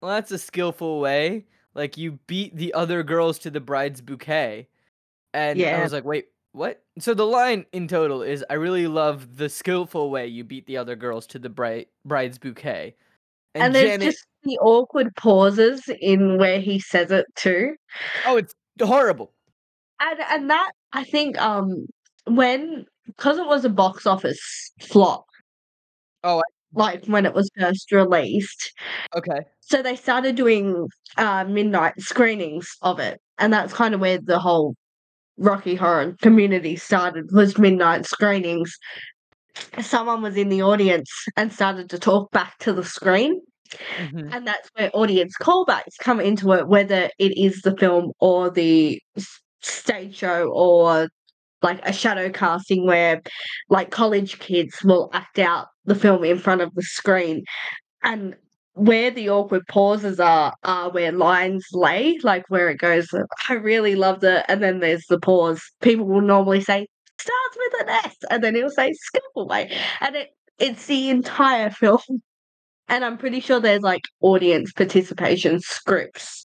[0.00, 1.44] well, that's a skillful way.
[1.74, 4.68] Like, you beat the other girls to the bride's bouquet.
[5.34, 6.82] And I was like, Wait, what?
[6.98, 10.76] So the line in total is I really love the skillful way you beat the
[10.76, 12.94] other girls to the bride bride's bouquet.
[13.54, 17.76] And, And there's Janet just the awkward pauses in where he says it too.
[18.26, 19.32] Oh, it's horrible.
[20.00, 21.86] And and that I think um
[22.26, 25.24] when because it was a box office flop,
[26.24, 26.42] Oh, I
[26.74, 28.72] like when it was first released,
[29.16, 29.40] okay.
[29.60, 33.20] so they started doing uh midnight screenings of it.
[33.38, 34.74] And that's kind of where the whole
[35.38, 38.74] Rocky Horror community started was midnight screenings.
[39.80, 43.40] Someone was in the audience and started to talk back to the screen.
[43.98, 44.30] Mhm.
[44.34, 49.00] And that's where audience callbacks come into it, whether it is the film or the
[49.60, 51.08] stage show or
[51.62, 53.20] like a shadow casting where
[53.68, 57.44] like college kids will act out the film in front of the screen.
[58.02, 58.36] And
[58.74, 63.08] where the awkward pauses are are where lines lay, like where it goes,
[63.48, 65.60] I really loved it, and then there's the pause.
[65.82, 66.86] People will normally say,
[67.20, 69.76] starts with an S, and then he'll say skillful way.
[70.00, 72.00] And it it's the entire film.
[72.90, 76.46] And I'm pretty sure there's like audience participation scripts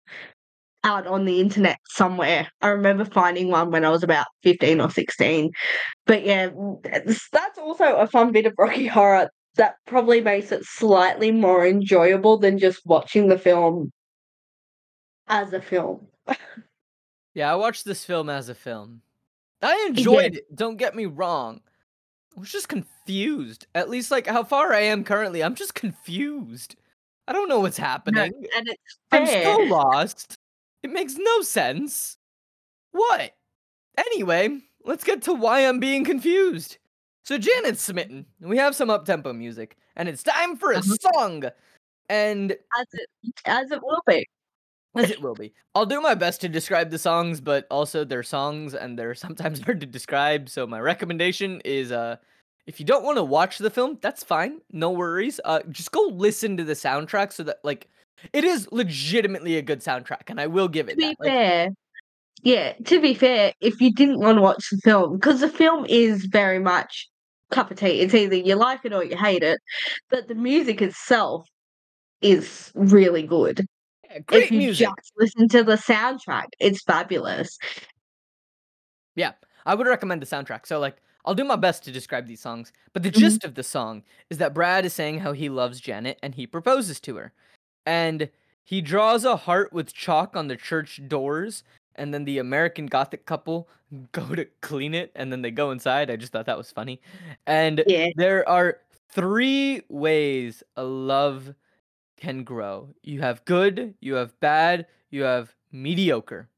[0.84, 2.48] out on the internet somewhere.
[2.62, 5.50] I remember finding one when I was about 15 or 16.
[6.06, 6.48] But yeah,
[7.32, 12.38] that's also a fun bit of Rocky Horror that probably makes it slightly more enjoyable
[12.38, 13.90] than just watching the film
[15.28, 16.06] as a film.
[17.32, 19.02] Yeah, I watched this film as a film.
[19.62, 20.56] I enjoyed it.
[20.56, 21.60] Don't get me wrong.
[22.36, 23.68] I was just confused.
[23.72, 26.74] At least, like, how far I am currently, I'm just confused.
[27.28, 28.32] I don't know what's No, happening.
[28.56, 30.34] and it's I'm so lost.
[30.82, 32.16] It makes no sense.
[32.92, 33.32] What?
[33.98, 36.78] Anyway, let's get to why I'm being confused.
[37.24, 38.26] So Janet's smitten.
[38.40, 40.96] We have some up-tempo music, and it's time for a Uh-huh.
[41.14, 41.44] song.
[42.08, 43.08] And as it
[43.44, 44.26] as it will be.
[44.96, 45.52] as it will be.
[45.74, 49.60] I'll do my best to describe the songs, but also they're songs and they're sometimes
[49.60, 50.48] hard to describe.
[50.48, 52.16] So my recommendation is uh
[52.66, 54.60] if you don't want to watch the film, that's fine.
[54.72, 55.40] No worries.
[55.44, 57.88] Uh just go listen to the soundtrack so that like
[58.32, 60.98] it is legitimately a good soundtrack and I will give it.
[60.98, 61.24] To it be.
[61.24, 61.68] Like, fair,
[62.42, 65.84] yeah, to be fair, if you didn't want to watch the film, because the film
[65.88, 67.08] is very much
[67.50, 68.00] cup of tea.
[68.00, 69.60] It's either you like it or you hate it.
[70.08, 71.46] But the music itself
[72.22, 73.66] is really good.
[74.10, 74.88] yeah, great if you music.
[74.96, 77.58] just listen to the soundtrack, it's fabulous.
[79.16, 79.32] Yeah,
[79.66, 80.66] I would recommend the soundtrack.
[80.66, 83.18] So like I'll do my best to describe these songs, but the Mhm.
[83.18, 86.46] gist of the song is that Brad is saying how he loves Janet and he
[86.46, 87.32] proposes to her.
[87.86, 88.30] And
[88.64, 91.64] he draws a heart with chalk on the church doors
[91.96, 93.68] and then the American Gothic couple
[94.12, 96.10] go to clean it and then they go inside.
[96.10, 97.00] I just thought that was funny.
[97.46, 98.08] And Yeah.
[98.16, 98.78] there are
[99.10, 101.54] three ways a love
[102.16, 102.90] can grow.
[103.02, 106.48] You have good, you have bad, you have mediocre.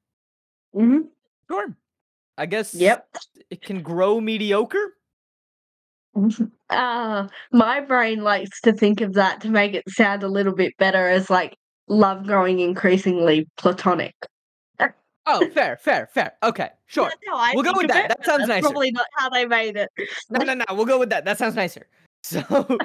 [0.75, 1.03] hmm
[1.51, 1.77] Sure.
[2.39, 3.09] I guess Yep.
[3.51, 4.97] it can grow mediocre.
[6.70, 10.75] Uh, my brain likes to think of that to make it sound a little bit
[10.79, 11.55] better as like
[11.87, 14.14] love growing increasingly platonic.
[15.27, 16.33] Oh, fair, fair, fair.
[16.42, 17.05] Okay, sure.
[17.05, 18.09] That's how I We'll go with that.
[18.09, 18.62] That sounds that's nicer.
[18.62, 19.90] Probably not how they made it.
[20.31, 20.64] No, no, no.
[20.72, 21.25] We'll go with that.
[21.25, 21.87] That sounds nicer.
[22.25, 22.79] So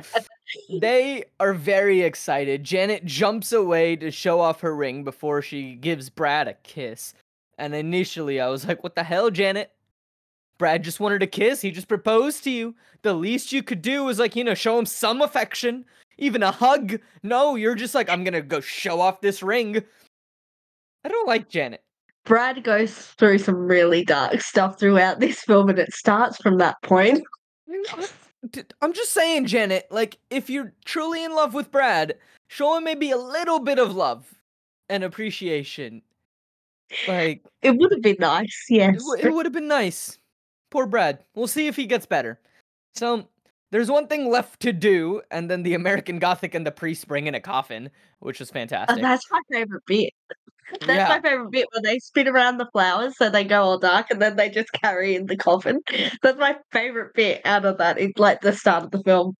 [0.81, 2.63] they are very excited.
[2.63, 7.13] Janet jumps away to show off her ring before she gives Brad a kiss.
[7.59, 9.71] And initially, I was like, what the hell, Janet?
[10.57, 11.61] Brad just wanted a kiss.
[11.61, 12.75] He just proposed to you.
[13.03, 15.85] The least you could do was, like, you know, show him some affection,
[16.17, 16.99] even a hug.
[17.23, 19.83] No, you're just like, I'm going to go show off this ring.
[21.03, 21.83] I don't like Janet.
[22.25, 26.75] Brad goes through some really dark stuff throughout this film, and it starts from that
[26.81, 27.23] point.
[28.81, 32.17] I'm just saying, Janet, like, if you're truly in love with Brad,
[32.49, 34.33] show him maybe a little bit of love
[34.89, 36.01] and appreciation.
[37.07, 39.03] Like, It would have been nice, it, yes.
[39.03, 40.17] w- it would have been nice.
[40.77, 41.23] Poor Brad.
[41.33, 42.39] We'll see if he gets better.
[42.93, 43.27] So,
[43.71, 47.25] there's one thing left to do, and then the American Gothic and the priest bring
[47.25, 49.01] in a coffin, which was Uh, fantastic.
[49.01, 50.13] that's my favorite bit.
[50.81, 51.07] That's Yeah.
[51.07, 54.21] my favorite bit when they spin around the flowers so they go all dark and
[54.21, 55.81] then they just carry in the coffin.
[56.21, 57.97] That's my favorite bit out of that.
[57.97, 59.35] It's like the start of the film.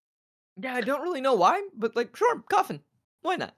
[0.60, 2.82] Yeah, I don't really know why, but like, sure, coffin.
[3.22, 3.54] Why not?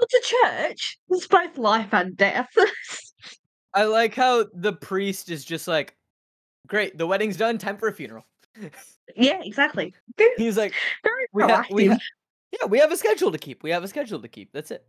[0.00, 0.98] It's a church.
[1.10, 2.48] It's both life and death.
[3.74, 5.94] I like how the priest is just like,
[6.72, 8.24] great, the wedding's done, time for a funeral.
[9.14, 9.94] yeah, exactly.
[10.38, 10.72] He's like,
[11.04, 11.92] Very we have, we proactive.
[11.92, 11.98] ha-
[12.60, 13.62] yeah, we have a schedule to keep.
[13.62, 14.52] We have a schedule to keep.
[14.52, 14.84] That's it.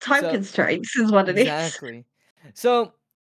[0.00, 1.42] Time So- constraints is what it is.
[1.42, 2.04] Exactly.
[2.54, 2.92] So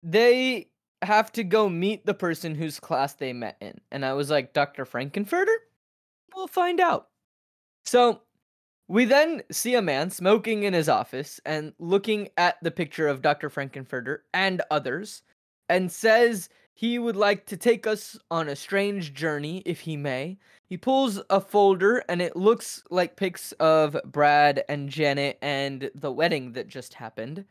[0.02, 0.68] they
[1.02, 3.80] have to go meet the person whose class they met in.
[3.92, 4.84] And I was like, Dr.
[4.84, 5.56] Frank-N-Furter?
[6.34, 7.08] We'll find out.
[7.84, 8.22] So
[8.88, 13.22] we then see a man smoking in his office and looking at the picture of
[13.22, 13.48] Dr.
[13.48, 15.22] Frank-N-Furter and others
[15.68, 20.38] and says he would like to take us on a strange journey if he may.
[20.66, 26.12] He pulls a folder and it looks like pics of Brad and Janet and the
[26.12, 27.44] wedding that just happened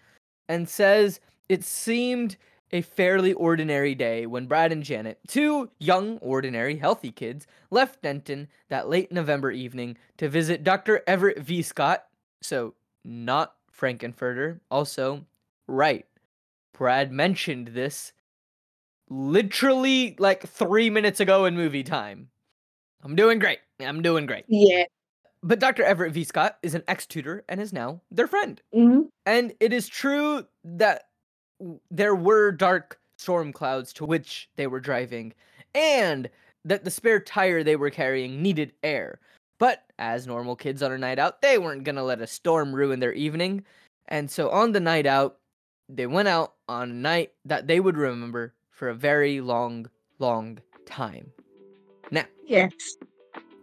[0.49, 1.19] and says
[1.49, 2.37] it seemed
[2.71, 8.47] a fairly ordinary day when Brad and Janet, two young, ordinary, healthy kids, left Denton
[8.69, 11.01] that late November evening to visit Dr.
[11.05, 11.61] Everett V.
[11.61, 12.05] Scott.
[12.41, 14.59] So, not Frank-N-Furter.
[14.69, 15.25] Also,
[15.67, 16.05] right.
[16.73, 18.13] Brad mentioned this
[19.11, 22.29] literally like three minutes ago in movie time.
[23.03, 23.59] I'm doing great.
[23.81, 24.45] I'm doing great.
[24.47, 24.85] Yeah.
[25.43, 25.83] But Dr.
[25.83, 26.23] Everett V.
[26.23, 28.61] Scott is an ex tutor and is now their friend.
[28.73, 29.09] Mhm.
[29.25, 31.09] And it is true that
[31.89, 35.33] there were dark storm clouds to which they were driving,
[35.75, 36.29] and
[36.63, 39.19] that the spare tire they were carrying needed air.
[39.59, 42.99] But as normal kids on a night out, they weren't gonna let a storm ruin
[42.99, 43.65] their evening.
[44.07, 45.39] And so on the night out,
[45.89, 50.57] they went out on a night that they would remember for a very long, long
[50.87, 51.31] time.
[52.09, 52.73] Now, Yes.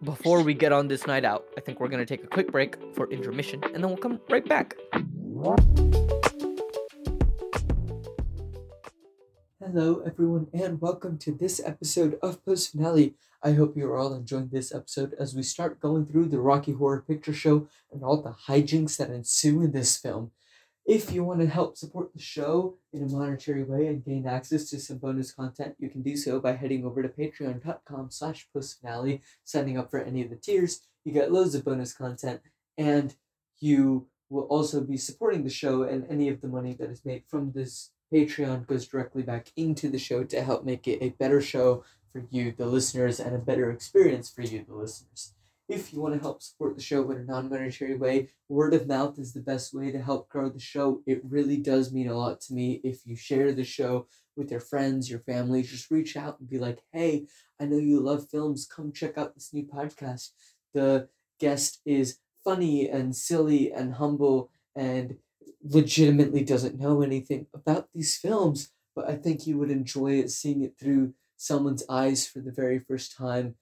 [0.04, 2.76] before we get on this night out, I think we're gonna take a quick break
[2.94, 4.76] for intermission, and then we'll come right back.
[9.58, 13.16] Hello, everyone, and welcome to this episode of Post Finale.
[13.42, 17.02] I hope you're all enjoying this episode as we start going through the Rocky Horror
[17.02, 20.30] Picture Show and all the hijinks that ensue in this film.
[20.88, 24.70] If you want to help support the show in a monetary way and gain access
[24.70, 29.20] to some bonus content, you can do so by heading over to patreon.com slash postfinale,
[29.44, 30.80] signing up for any of the tiers.
[31.04, 32.40] You get loads of bonus content,
[32.78, 33.14] and
[33.60, 37.24] you will also be supporting the show, and any of the money that is made
[37.28, 41.42] from this Patreon goes directly back into the show to help make it a better
[41.42, 45.34] show for you, the listeners, and a better experience for you, the listeners.
[45.68, 48.86] If you want to help support the show in a non monetary way, word of
[48.86, 51.02] mouth is the best way to help grow the show.
[51.06, 54.60] It really does mean a lot to me if you share the show with your
[54.60, 55.62] friends, your family.
[55.62, 57.26] Just reach out and be like, hey,
[57.60, 58.66] I know you love films.
[58.66, 60.30] Come check out this new podcast.
[60.72, 61.08] The
[61.38, 65.18] guest is funny and silly and humble and
[65.62, 70.62] legitimately doesn't know anything about these films, but I think you would enjoy it seeing
[70.62, 73.56] it through someone's eyes for the very first time.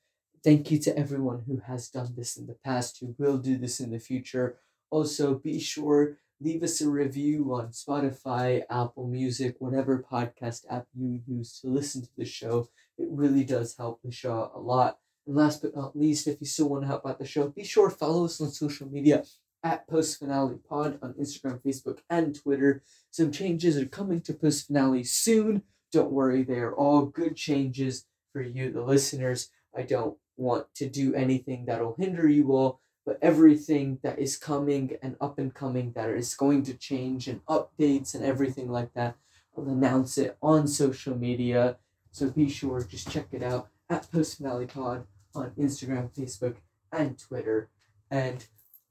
[0.47, 3.81] Thank you to everyone who has done this in the past, who will do this
[3.81, 4.61] in the future.
[4.93, 11.21] Also, be sure leave us a review on Spotify, Apple Music, whatever podcast app you
[11.27, 12.69] use to listen to the show.
[12.97, 14.99] It really does help the show a lot.
[15.27, 17.65] And last but not least, if you still want to help out the show, be
[17.65, 19.25] sure to follow us on social media
[19.65, 22.85] at Post Finale Pod on Instagram, Facebook, and Twitter.
[23.11, 25.63] Some changes are coming to Post Finale soon.
[25.91, 29.51] Don't worry, they are all good changes for you, the listeners.
[29.77, 34.97] I don't want to do anything that'll hinder you all, but everything that is coming
[35.03, 39.17] and up and coming that is going to change and updates and everything like that,
[39.57, 41.79] I'll announce it on social media.
[42.11, 46.57] So be sure, just check it out at Post Finale Pod on Instagram, Facebook,
[46.93, 47.69] and Twitter.
[48.11, 48.47] And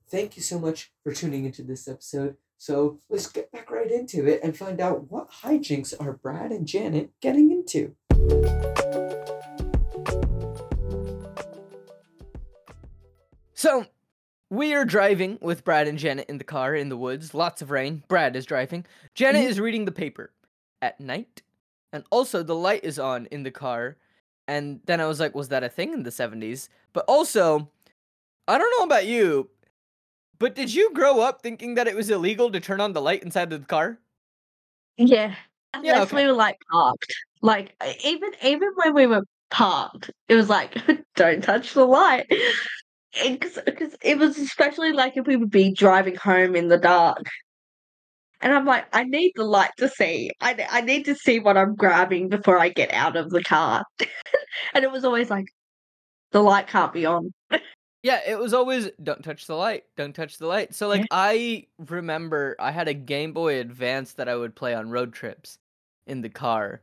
[0.09, 2.37] thank you so much for tuning into this episode.
[2.57, 6.65] So let's get back right into it and find out what hijinks are Brad and
[6.65, 7.95] Janet getting into.
[13.65, 13.87] So
[14.51, 17.71] we are driving with Brad and Janet in the car in the woods, lots of
[17.71, 18.03] rain.
[18.07, 18.85] Brad is driving.
[19.15, 19.49] Janet Mhm.
[19.49, 20.31] is reading the paper
[20.83, 21.41] at night.
[21.91, 23.97] And also the light is on in the car.
[24.47, 26.69] And then I was like, was that a thing in the 70s?
[26.93, 27.71] But also,
[28.47, 29.49] I don't know about you,
[30.37, 33.23] but did you grow up thinking that it was illegal to turn on the light
[33.23, 33.97] inside of the car?
[34.97, 35.33] Yeah.
[35.73, 36.17] Unless okay.
[36.17, 37.11] we were like parked.
[37.41, 40.75] Like even even when we were parked, it was like
[41.15, 42.31] don't touch the light.
[43.23, 43.59] Because
[44.01, 47.23] it was especially like if we would be driving home in the dark.
[48.41, 50.29] And I'm like, I need the light to see.
[50.41, 53.83] I, I need to see what I'm grabbing before I get out of the car.
[54.73, 55.45] and it was always like,
[56.31, 57.33] the light can't be on.
[58.03, 60.75] Yeah, it was always don't touch the light, don't touch the light.
[60.75, 61.07] So like Yeah.
[61.11, 65.57] I remember I had a Game Boy Advance that I would play on road trips
[66.05, 66.81] in the car.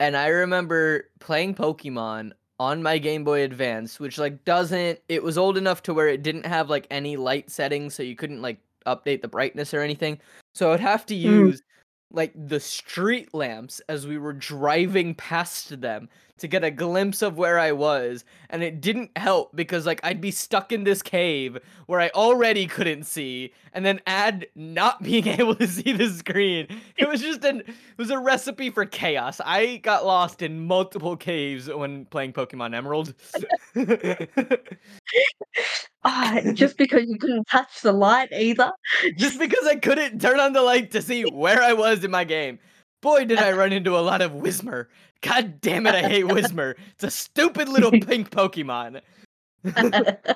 [0.00, 5.38] And I remember playing Pokemon on my Game Boy Advance, which like doesn't it was
[5.38, 8.58] old enough to where it didn't have like any light settings, so you couldn't like
[8.86, 10.18] update the brightness or anything.
[10.54, 11.20] So I'd have to Mm.
[11.20, 11.62] use
[12.10, 16.08] like the street lamps as we were driving past them
[16.38, 20.20] to get a glimpse of where I was, and it didn't help because like I'd
[20.20, 25.26] be stuck in this cave where I already couldn't see, and then add not being
[25.26, 26.66] able to see the screen.
[26.96, 29.40] It was just an it was a recipe for chaos.
[29.44, 33.14] I got lost in multiple caves when playing Pokemon Emerald.
[36.04, 38.70] Ah, just because you couldn't touch the light either.
[39.16, 42.24] just because I couldn't turn on the light to see where I was in my
[42.24, 42.58] game.
[43.00, 44.86] Boy, did I run into a lot of Whismur.
[45.20, 46.74] God damn it, I hate Whismur.
[46.94, 49.00] It's a stupid little pink Pokemon.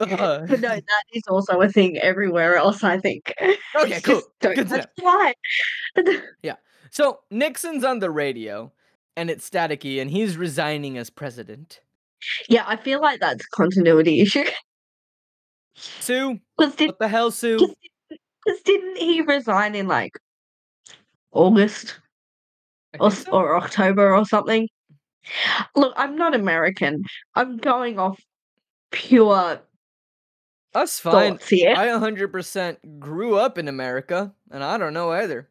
[0.00, 3.32] Uh, no, that is also a thing everywhere else, I think.
[3.80, 4.22] Okay, cool.
[4.40, 5.36] Don't touch the light.
[6.90, 8.72] so Nixon's on the radio,
[9.16, 11.80] and it's staticky, and he's resigning as president.
[12.48, 14.44] yeah, I feel like that's a continuity issue.
[15.76, 17.74] Sue, did, what the hell, Sue?
[18.46, 20.12] 'Cause did- 'cause didn't he resign in like
[21.32, 21.98] August
[23.00, 23.32] or, so.
[23.32, 24.68] or October or something?
[25.74, 27.02] Look, I'm not American.
[27.34, 28.20] I'm going off
[28.90, 29.60] pure
[30.72, 31.32] That's fine.
[31.38, 31.74] thoughts here.
[31.76, 35.48] I 100% grew up in America, and I don't know either.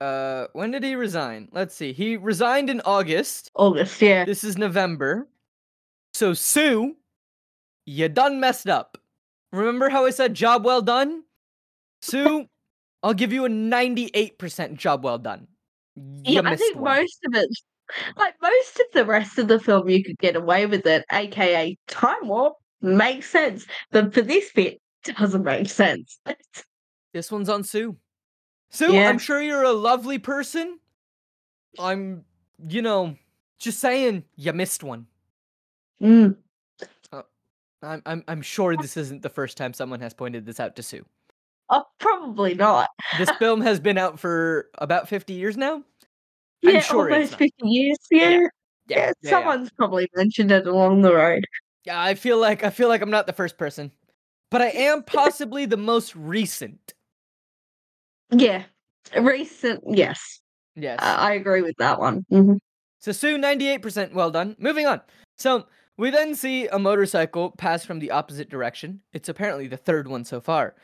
[0.00, 1.48] Uh, when did he resign?
[1.52, 1.92] Let's see.
[1.92, 3.50] He resigned in August.
[3.54, 4.24] August, yeah.
[4.24, 5.28] This is November.
[6.14, 6.96] So Sue,
[7.86, 8.98] you done messed up.
[9.52, 11.24] Remember how I said job well done?
[12.00, 12.46] Sue,
[13.02, 15.46] I'll give you a 98% job well done.
[15.96, 17.00] You Yeah, I think one.
[17.00, 17.48] most of it,
[18.16, 21.76] like most of the rest of the film, you could get away with it, aka
[21.88, 23.66] time warp, makes sense.
[23.90, 26.18] But for this bit, doesn't make sense.
[27.12, 27.94] This one's on Sue.
[28.70, 29.10] Sue, Yeah.
[29.10, 30.78] I'm sure you're a lovely person.
[31.78, 32.24] I'm,
[32.66, 33.16] you know,
[33.58, 35.06] just saying you missed one.
[36.02, 36.36] Mm.
[37.82, 40.82] I'm, I'm, I'm sure this isn't the first time someone has pointed this out to
[40.82, 41.04] Sue.
[41.70, 42.88] Oh, probably not.
[43.18, 45.82] This film has been out for about 50 years now.
[46.64, 47.38] I'm Yeah, sure almost not.
[47.38, 47.98] 50 years.
[48.10, 48.38] Yeah, yeah,
[48.88, 49.30] yeah, yeah.
[49.30, 51.44] someone's probably mentioned it along the road.
[51.84, 53.90] Yeah, I feel like I feel like I'm not the first person,
[54.50, 56.94] but I am possibly the most recent.
[58.30, 58.64] Yeah,
[59.20, 60.40] recent, yes.
[60.76, 61.00] Yes.
[61.02, 62.24] Uh, I agree with that one.
[62.30, 62.58] Mhm.
[62.98, 64.54] So Sue, 98%, well done.
[64.60, 65.00] Moving on.
[65.36, 65.66] So
[66.02, 69.00] we then see a motorcycle pass from the opposite direction.
[69.12, 70.74] It's apparently the third one so far.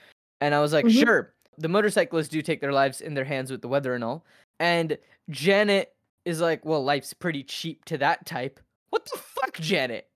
[0.41, 1.01] And I was like, Mhm.
[1.01, 4.25] sure, the motorcyclists do take their lives in their hands with the weather and all.
[4.61, 4.97] And
[5.29, 5.93] Janet
[6.25, 8.61] is like, well, life's pretty cheap to that type.
[8.91, 10.09] What the fuck, Janet?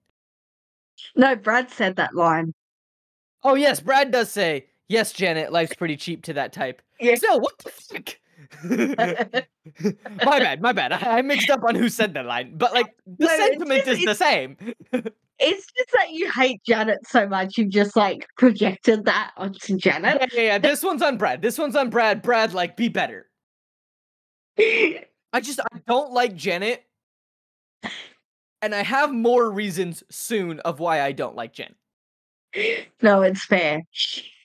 [1.16, 2.54] No, Brad said that line.
[3.42, 6.80] Oh, yes, Brad does say, yes, Janet, life's pretty cheap to that type.
[7.00, 7.16] Yeah.
[7.16, 8.20] Still, what the fuck?
[8.64, 10.92] my bad, my bad.
[10.92, 14.00] I, I mixed up on who said the line, but like the No, sentiment just-
[14.00, 14.56] is the same.
[15.44, 19.78] It's just that you hate Janet so much, you've just like projected that onto yeah,
[19.78, 20.30] Janet.
[20.34, 20.58] yeah, yeah.
[20.58, 21.42] This one's on Brad.
[21.42, 22.22] This one's on Brad.
[22.22, 23.28] Brad, like, be better.
[24.56, 26.84] I just I don't like Janet,
[28.60, 31.74] and I have more reasons soon of why I don't like Janet.
[33.02, 33.82] no, it's fair.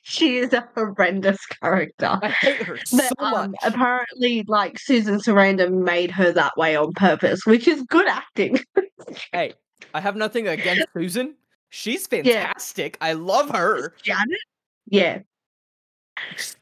[0.10, 2.18] She, is a horrendous character.
[2.22, 3.60] I hate her But so um, much.
[3.64, 8.60] apparently, like Susan Sarandon made her that way on purpose, which is good acting.
[9.32, 9.54] Hey,
[9.94, 11.36] I have nothing against Susan.
[11.70, 12.98] She's fantastic.
[13.00, 13.94] I love her.
[14.02, 14.40] Janet?
[14.86, 15.20] Yeah.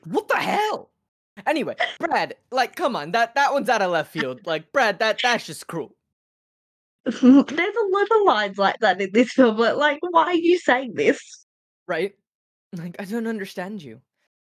[0.05, 0.91] What the hell?
[1.47, 4.41] Anyway, Brad, like, come on, that that one's out of left field.
[4.45, 5.95] Like, Brad, that that's just cruel,
[7.05, 10.57] There's a lot of lines like that in this film, but like, why are you
[10.59, 11.45] saying this?
[11.87, 12.13] right?
[12.75, 14.01] Like, I don't understand you.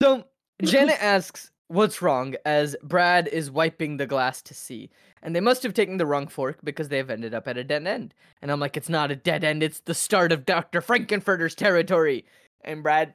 [0.01, 0.25] So
[0.63, 4.89] Janet asks, "What's wrong?" As Brad is wiping the glass to see,
[5.23, 7.85] and they must have taken the wrong fork because they've ended up at a dead
[7.87, 8.13] end.
[8.41, 9.63] And I'm like, "It's not a dead end.
[9.63, 12.25] It's the start of Doctor Frank-N-Furter's territory."
[12.63, 13.13] And Brad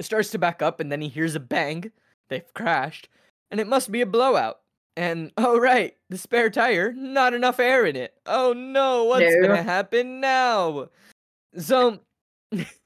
[0.00, 1.90] starts to back up, and then he hears a bang.
[2.28, 3.08] They've crashed,
[3.50, 4.60] and it must be a blowout.
[4.96, 8.14] And oh right, the spare tire, not enough air in it.
[8.26, 9.48] Oh no, what's No.
[9.48, 10.88] gonna happen now?
[11.58, 12.00] So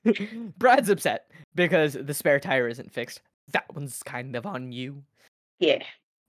[0.58, 3.20] Brad's upset because the spare tire isn't fixed.
[3.52, 5.02] That one's kind of on you.
[5.58, 5.82] Yeah.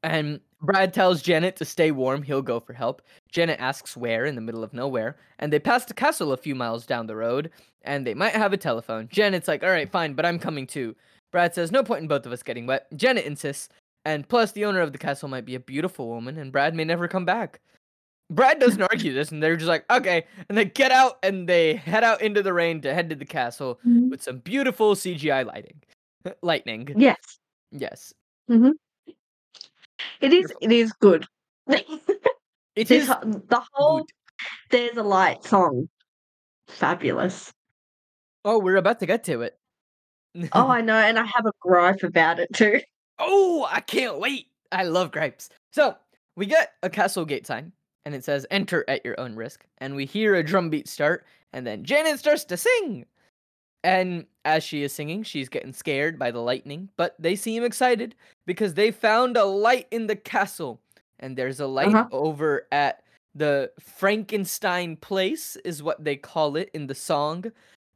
[0.03, 3.01] And Brad tells Janet to stay warm, he'll go for help.
[3.31, 6.55] Janet asks where in the middle of nowhere, and they pass a castle a few
[6.55, 9.09] miles down the road, and they might have a telephone.
[9.11, 10.95] Janet's like, all right, fine, but I'm coming too.
[11.31, 12.87] Brad says, no point in both of us getting wet.
[12.95, 13.69] Janet insists,
[14.05, 16.85] and plus, the owner of the castle might be a beautiful woman, and Brad may
[16.85, 17.59] never come back.
[18.29, 20.25] Brad doesn't argue this, and they're just like, okay.
[20.47, 23.25] And they get out and they head out into the rain to head to the
[23.25, 24.09] castle mm-hmm.
[24.09, 25.81] with some beautiful CGI lighting.
[26.41, 26.93] Lightning.
[26.95, 27.39] Yes.
[27.71, 28.13] Yes.
[28.49, 28.71] Mm-hmm.
[30.21, 30.53] It is.
[30.61, 31.25] It is good.
[31.67, 31.85] It
[32.75, 34.05] is the whole good.
[34.69, 35.89] "There's a Light" song,
[36.67, 37.51] fabulous.
[38.45, 39.57] Oh, we're about to get to it.
[40.53, 42.79] Oh, I know, and I have a gripe about it too.
[43.17, 44.47] Oh, I can't wait.
[44.71, 45.49] I love gripes.
[45.73, 45.95] So
[46.35, 47.73] we get a castle gate sign
[48.09, 49.67] and it says enter at your own risk.
[49.77, 53.05] And we hear a drum beat start, and then Janet starts to sing.
[53.83, 58.15] And as she is singing, she's getting scared by the lightning, but they seem excited
[58.47, 60.81] because they found a light in the castle.
[61.19, 62.07] And there's a light Uh-huh.
[62.11, 63.03] over at
[63.35, 67.45] the Frankenstein place, is what they call it in the song.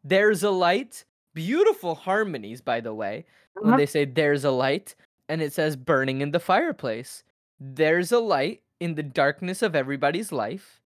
[0.03, 1.05] There's a light.
[1.33, 3.77] Beautiful harmonies, by the way when Uh-huh.
[3.77, 4.93] they say there's a light
[5.27, 7.23] and it says burning in the fireplace.
[7.59, 10.81] There's a light in the darkness of everybody's life.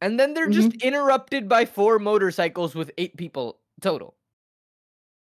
[0.00, 4.14] And then they're just interrupted by four motorcycles with eight people total.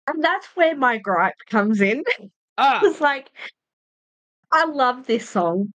[0.06, 2.04] And that's where my gripe comes in.
[2.56, 3.32] Ah, It's like,
[4.52, 5.72] I love this song.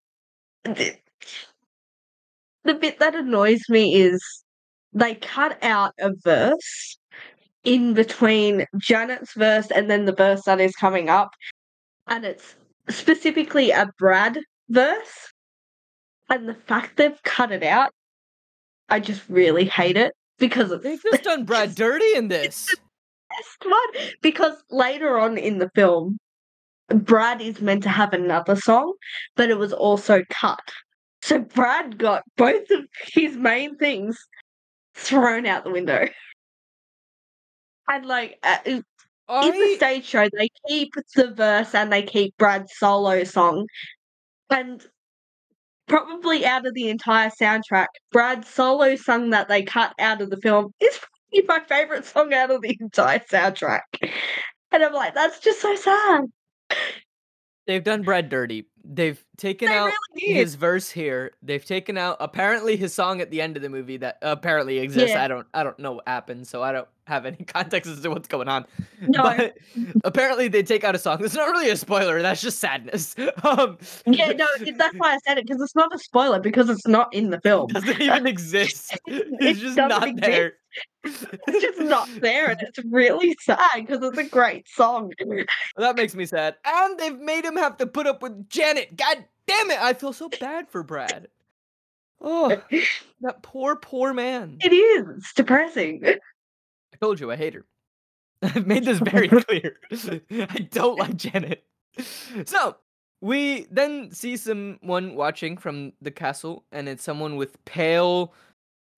[0.64, 0.96] The,
[2.64, 4.24] the bit that annoys me is
[4.94, 6.98] they cut out a verse
[7.66, 11.32] in between Janet's verse and then the verse that is coming up.
[12.08, 12.56] And it's
[12.88, 15.34] specifically a Brad verse.
[16.30, 17.92] And the fact they've cut it out,
[18.90, 22.68] I just really hate it because it's they've just done Brad dirty in this.
[23.30, 26.18] best one because later on in the film,
[26.90, 28.94] Brad is meant to have another song,
[29.36, 30.72] but it was also cut.
[31.22, 34.18] So Brad got both of his main things
[34.96, 36.08] thrown out the window.
[37.88, 38.84] And like uh, in
[39.28, 43.68] the stage show, they keep the verse and they keep Brad's solo song,
[44.50, 44.86] and
[45.90, 50.38] probably out of the entire soundtrack, Brad's solo song that they cut out of the
[50.38, 51.00] film is
[51.48, 53.82] my favorite song out of the entire soundtrack.
[54.72, 56.22] And I'm like, that's just so sad.
[57.68, 58.68] they've done Brad dirty.
[58.84, 61.32] They've taken They out really his verse here.
[61.44, 65.12] They've taken out apparently his song at the end of the movie that apparently exists.
[65.12, 65.24] Yeah.
[65.24, 68.10] I don't I don't know what happened, so I don't have any context as to
[68.10, 68.66] what's going on.
[69.02, 69.24] No.
[69.24, 69.58] But
[70.04, 71.20] apparently they take out a song.
[71.22, 72.22] That's not really a spoiler.
[72.22, 73.16] That's just sadness.
[73.44, 76.88] Um, Yeah, no, that's why I said it because it's not a spoiler because it's
[76.88, 77.70] not in the film.
[77.70, 78.94] It doesn't even exist.
[79.08, 80.22] It It's just doesn't exist.
[80.22, 80.54] there.
[81.04, 85.12] It's just not there, and it's really sad because it's a great song.
[85.78, 86.56] That makes me sad.
[86.66, 88.96] And they've made him have to put up with Janet.
[88.96, 89.80] God damn it!
[89.80, 91.28] I feel so bad for Brad.
[92.22, 92.62] Oh,
[93.22, 94.58] that poor, poor man.
[94.62, 95.18] It is.
[95.18, 96.04] It's depressing.
[96.06, 97.66] I told you I hate her.
[98.42, 99.78] I've made this very clear.
[100.32, 101.66] I don't like Janet.
[102.46, 102.76] So
[103.22, 108.34] we then see someone watching from the castle, and it's someone with pale,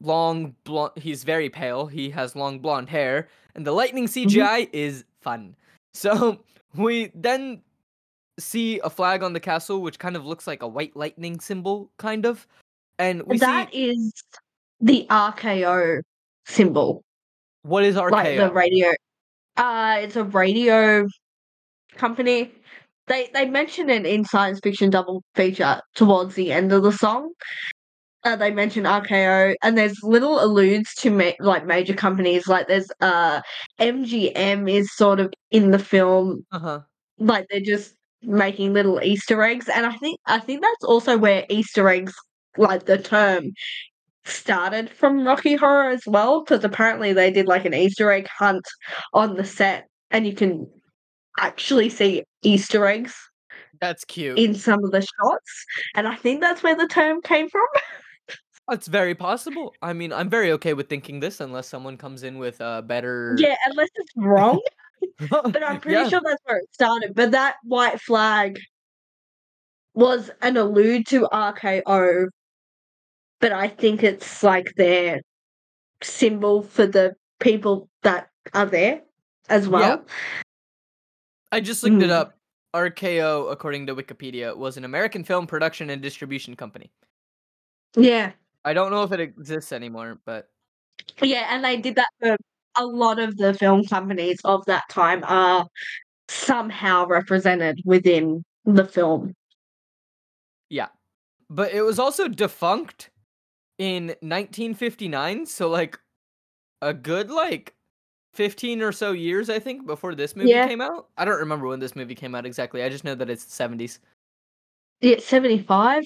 [0.01, 0.93] long blonde.
[0.97, 1.88] He's very pale.
[1.88, 4.30] He has long blonde hair, and the lightning mm-hmm.
[4.30, 5.55] CGI is fun.
[5.93, 6.39] So
[6.76, 7.61] we then
[8.39, 11.91] see a flag on the castle, which kind of looks like a white lightning symbol,
[11.97, 12.47] kind of.
[12.99, 14.13] And we That see is
[14.79, 16.01] the RKO
[16.45, 17.03] symbol,
[17.63, 18.11] what is RKO.
[18.11, 18.91] like the radio.
[19.57, 21.07] Uh, it's a radio
[21.95, 22.51] company.
[23.07, 27.32] They they mention it in science fiction double feature towards the end of the song.
[28.23, 32.47] Uh, they mention RKO, and there's little alludes to ma- like major companies.
[32.47, 33.41] Like there's uh
[33.79, 36.79] MGM is sort of in the film uh huh.
[37.17, 41.45] like they're just making little Easter eggs, and I think I think that's also where
[41.49, 42.13] Easter eggs,
[42.57, 43.51] like the term,
[44.26, 48.65] started from Rocky Horror as well, because apparently they did like an Easter egg hunt
[49.13, 50.67] on the set, and you can
[51.39, 53.15] actually see Easter eggs
[53.80, 54.38] That's cute.
[54.38, 55.65] in some of the shots,
[55.95, 57.67] and I think that's where the term came from.
[58.69, 59.74] It's very possible.
[59.82, 63.36] I mean, I'm very okay with thinking this unless someone comes in with a better.
[63.38, 64.61] yeah, unless it's wrong,
[65.29, 66.09] but I'm pretty Yeah.
[66.09, 67.13] sure that's where it started.
[67.15, 68.59] But that white flag
[69.93, 72.27] was an allude to RKO,
[73.39, 75.21] but I think it's like their
[76.01, 79.01] symbol for the people that are there
[79.49, 80.05] as well.
[81.51, 82.11] I just looked it Mm.
[82.11, 82.37] up.
[82.73, 86.89] RKO, according to Wikipedia, was an American film production and distribution company.
[87.97, 88.31] Yeah.
[88.63, 90.49] I don't know if it exists anymore, but
[91.21, 92.37] Yeah, and they did that for
[92.78, 95.67] a lot of the film companies of that time are
[96.28, 99.34] somehow represented within the film.
[100.69, 100.88] yeah.
[101.49, 103.09] But it was also defunct
[103.78, 105.99] in 1959, so like
[106.82, 107.74] a good like
[108.34, 110.67] 15 or so years I think before this movie Yeah.
[110.67, 111.09] came out.
[111.17, 112.84] I don't remember when this movie came out exactly.
[112.84, 113.99] I just know that it's the 70s.
[115.01, 116.03] Yeah, 75.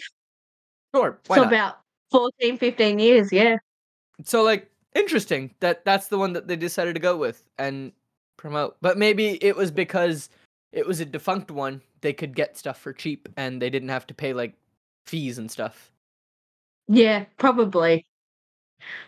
[0.95, 1.53] Sure, why so not?
[1.53, 1.75] about
[2.11, 3.57] 14, 15 years, yeah.
[4.23, 7.91] so like interesting that that's the one that they decided to go with and
[8.37, 10.29] promote but maybe it was because
[10.71, 14.07] it was a defunct one they could get stuff for cheap and they didn't have
[14.07, 14.53] to pay like
[15.05, 15.91] fees and stuff
[16.87, 18.05] Yeah, probably.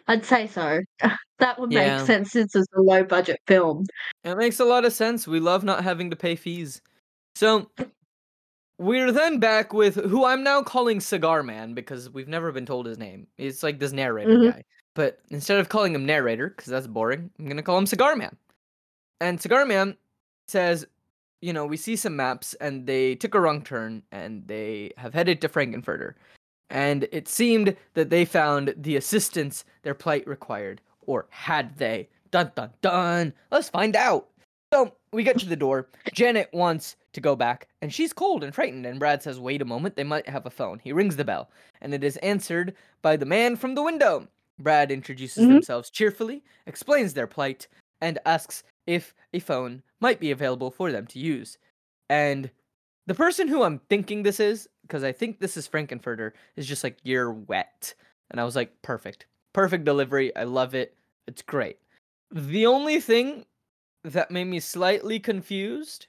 [0.07, 0.81] I'd say so.
[1.39, 2.03] That would make Yeah.
[2.03, 3.85] sense since it's a low budget film.
[4.23, 5.27] It makes a lot of sense.
[5.27, 6.81] We love not having to pay fees.
[7.35, 7.69] So
[8.79, 12.87] we're then back with who I'm now calling Cigar Man because we've never been told
[12.87, 13.27] his name.
[13.37, 14.51] It's like this narrator Mhm.
[14.51, 14.63] guy.
[14.97, 18.35] But instead of calling him narrator, because that's boring, I'm gonna call him Cigar Man.
[19.21, 19.95] And Cigar Man
[20.47, 20.87] says,
[21.39, 25.13] you know, we see some maps and they took a wrong turn and they have
[25.13, 26.15] headed to Frank-N-Furter.
[26.71, 30.81] And it seemed that they found the assistance their plight required.
[31.01, 32.09] Or had they?
[32.31, 33.33] Dun dun dun!
[33.51, 34.29] Let's find out!
[34.73, 35.89] So we get to the door.
[36.11, 38.87] Janet wants to go back, and she's cold and frightened.
[38.87, 40.79] And Brad says, Wait a moment, they might have a phone.
[40.79, 42.73] He rings the bell, and it is answered
[43.03, 44.27] by the man from the window.
[44.59, 45.49] Brad introduces Mhm.
[45.49, 47.67] themselves cheerfully, explains their plight,
[48.01, 51.57] and asks if a phone might be available for them to use.
[52.09, 52.51] And
[53.05, 56.83] the person who I'm thinking this is, because I think this is Frank-N-Furter, is just
[56.83, 57.93] like, You're wet.
[58.31, 59.25] And I was like, Perfect.
[59.53, 60.35] Perfect delivery.
[60.35, 60.95] I love it.
[61.27, 61.79] It's great.
[62.31, 63.45] The only thing
[64.03, 66.07] that made me slightly confused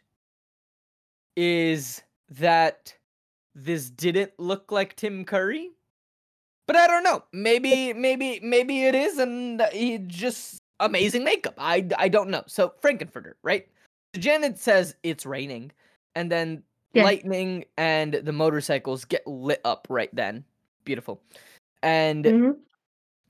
[1.36, 2.94] is that
[3.54, 5.70] this didn't look like Tim Curry.
[6.68, 7.24] But I don't know.
[7.32, 11.54] Maybe maybe maybe it is and he just amazing makeup.
[11.58, 12.44] I I don't know.
[12.46, 13.66] So Frank-N-Furter, right?
[14.16, 15.72] Janet says it's raining
[16.14, 16.62] and then
[16.92, 17.04] Yeah.
[17.04, 20.44] lightning and the motorcycles get lit up right then.
[20.84, 21.22] Beautiful.
[21.82, 22.56] And Mhm.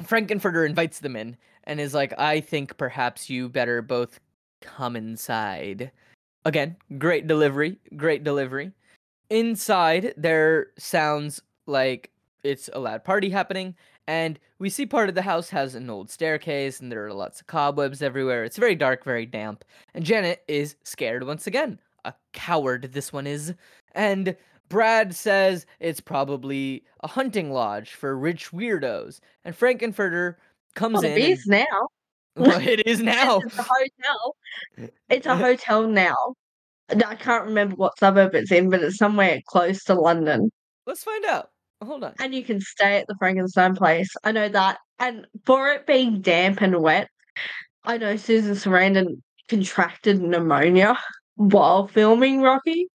[0.04, 4.18] Frank-N-Furter invites them in and is like, I think perhaps you better both
[4.60, 5.92] come inside.
[6.44, 8.72] Again, great delivery, great delivery.
[9.30, 12.10] Inside, there sounds like
[12.44, 13.74] it's a loud party happening,
[14.06, 17.40] and we see part of the house has an old staircase, and there are lots
[17.40, 18.44] of cobwebs everywhere.
[18.44, 19.64] It's very dark, very damp,
[19.94, 21.78] and Janet is scared once again.
[22.04, 23.54] A coward, this one is.
[23.92, 24.36] And
[24.68, 29.20] Brad says it's probably a hunting lodge for rich weirdos.
[29.44, 30.36] And Frank-N-Furter
[30.74, 31.12] comes Well, in.
[31.12, 31.88] it and- is now.
[32.36, 33.40] well, it is now.
[33.40, 34.36] It's a hotel.
[35.08, 36.34] It's a hotel now.
[36.90, 40.50] I can't remember what suburb it's in, but it's somewhere close to London.
[40.86, 41.50] Let's find out.
[41.82, 42.14] Hold on.
[42.18, 44.10] And you can stay at the Frankenstein place.
[44.24, 44.78] I know that.
[44.98, 47.08] And for it being damp and wet,
[47.84, 50.98] I know Susan Sarandon contracted pneumonia
[51.36, 52.88] while filming Rocky.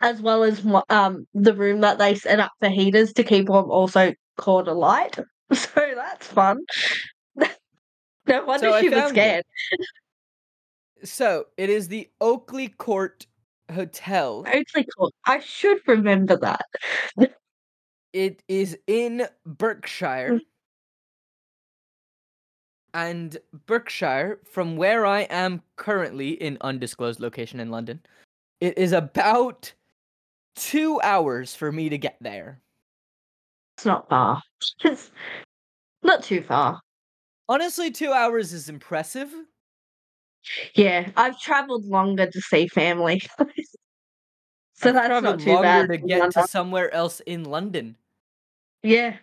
[0.00, 3.64] As well as um the room that they set up for heaters to keep on
[3.64, 5.18] also caught alight.
[5.52, 6.60] So that's fun.
[7.36, 9.20] no wonder So she was found it.
[9.20, 9.44] scared.
[11.04, 13.26] So it is the Oakley Court
[13.72, 14.44] Hotel.
[14.96, 15.12] Court.
[15.26, 16.66] I should remember that.
[18.12, 20.32] It is in Berkshire.
[20.32, 20.40] Mm.
[22.94, 28.00] And Berkshire, from where I am currently in undisclosed location in London,
[28.60, 29.72] it is about
[30.56, 32.60] two hours for me to get there.
[33.78, 34.42] It's not far.
[34.84, 35.10] It's
[36.02, 36.80] not too far.
[37.48, 39.32] Honestly, two hours is impressive.
[40.74, 43.22] Yeah, I've travelled longer to see family.
[44.82, 45.88] so I've that's not too bad.
[45.88, 46.42] to get London.
[46.42, 47.96] to somewhere else in London.
[48.82, 49.16] Yeah,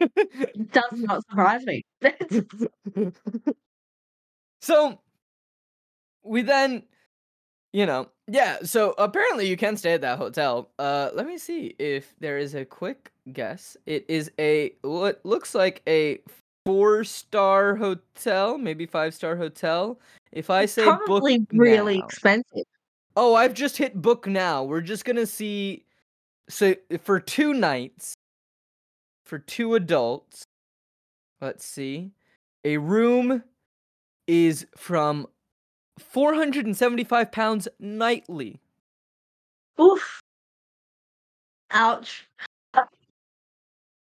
[0.00, 1.84] it does not surprise me.
[4.60, 4.98] so
[6.24, 6.82] we then
[7.72, 11.74] you know yeah so apparently you can stay at that hotel uh let me see
[11.78, 16.18] if there is a quick guess it is a what looks like a
[16.64, 20.00] four star hotel maybe five star hotel
[20.32, 22.64] if i say probably book really now- expensive.
[23.16, 25.84] Oh i've just hit book now we're just gonna see
[26.48, 28.14] so for two nights
[29.24, 30.44] for two adults
[31.40, 32.10] let's see
[32.64, 33.42] a room
[34.26, 35.26] is from
[35.98, 38.60] 475 pounds nightly
[39.80, 40.20] Oof.
[41.70, 42.26] Ouch.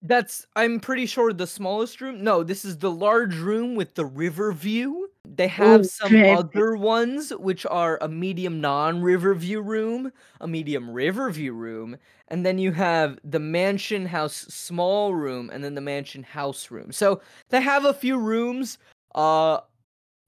[0.03, 4.05] That's i'm pretty sure the smallest room no this is the large room with the
[4.07, 5.11] river view.
[5.25, 10.89] They have Ooh, some other ones which are a medium non-river view room a medium
[10.89, 11.97] river view room
[12.29, 16.93] and then you have the mansion house small room and then the mansion house room.
[16.93, 17.21] So
[17.51, 18.79] they have a few rooms
[19.15, 19.61] uh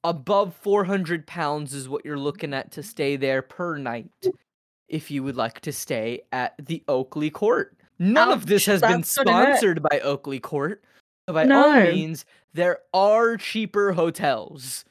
[0.04, 4.30] above 400 pounds is what you're looking at to stay there per night
[4.88, 9.02] if you would like to stay at the oakley court none of this has been
[9.02, 9.44] that's gonna hurt.
[9.56, 10.82] sponsored by oakley court
[11.28, 12.24] so by all means
[12.54, 14.84] there are cheaper hotels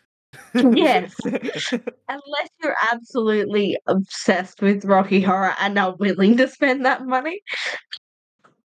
[0.54, 1.16] Yes.
[1.26, 7.42] Unless you're absolutely obsessed with Rocky Horror and are willing to spend that money.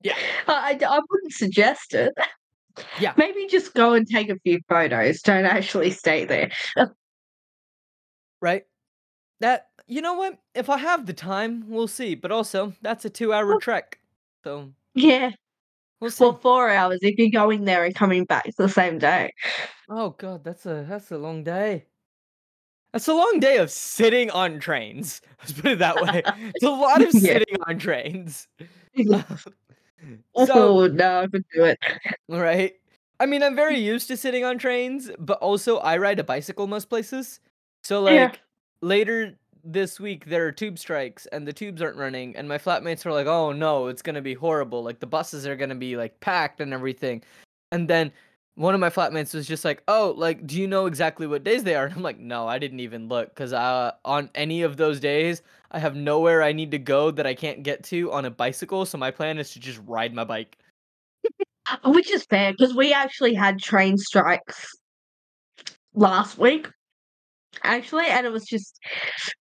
[0.03, 0.16] Yeah.
[0.49, 2.14] I, I, I wouldn't suggest it.
[2.99, 3.12] Yeah.
[3.16, 5.20] Maybe just go and take a few photos.
[5.20, 6.51] Don't actually stay there.
[8.41, 8.64] right
[9.41, 13.11] that you know what if i have the time we'll see but also that's a
[13.11, 13.99] two hour trek
[14.45, 15.30] so Yeah.
[16.01, 16.32] We'll see.
[16.43, 19.32] 4 hours if you're going there and coming back the same day.
[19.88, 21.86] Oh god, that's a that's a long day.
[22.93, 25.22] That's a long day of sitting on trains.
[25.40, 26.24] Let's put it that way.
[26.55, 27.38] It's a lot of Yeah.
[27.38, 28.49] sitting on trains.
[30.34, 31.78] So Oh, no, I couldn't do it.
[32.28, 32.74] Right?
[33.20, 33.78] I mean, I'm very mm.
[33.78, 37.40] used to sitting on trains, but also I ride a bicycle most places.
[37.84, 38.32] So, Yeah.
[38.32, 38.43] like,
[38.80, 43.04] later this week, there are tube strikes and the tubes aren't running, and my flatmates
[43.04, 44.82] were like, "Oh no, it's gonna be horrible.
[44.82, 47.22] Like, the buses are gonna be, like, packed and everything."
[47.72, 48.12] And then
[48.56, 51.64] one of my flatmates was just like, "Oh, like, do you know exactly what days
[51.64, 54.76] they are?" And I'm like, "No, I didn't even look 'cause, uh, on any of
[54.76, 58.24] those days, I have nowhere I need to go that I can't get to on
[58.26, 60.58] a bicycle, so my plan is to just ride my bike."
[61.84, 64.66] Which is fair because we actually had train strikes
[65.94, 66.68] last week,
[67.62, 68.78] actually, and it was just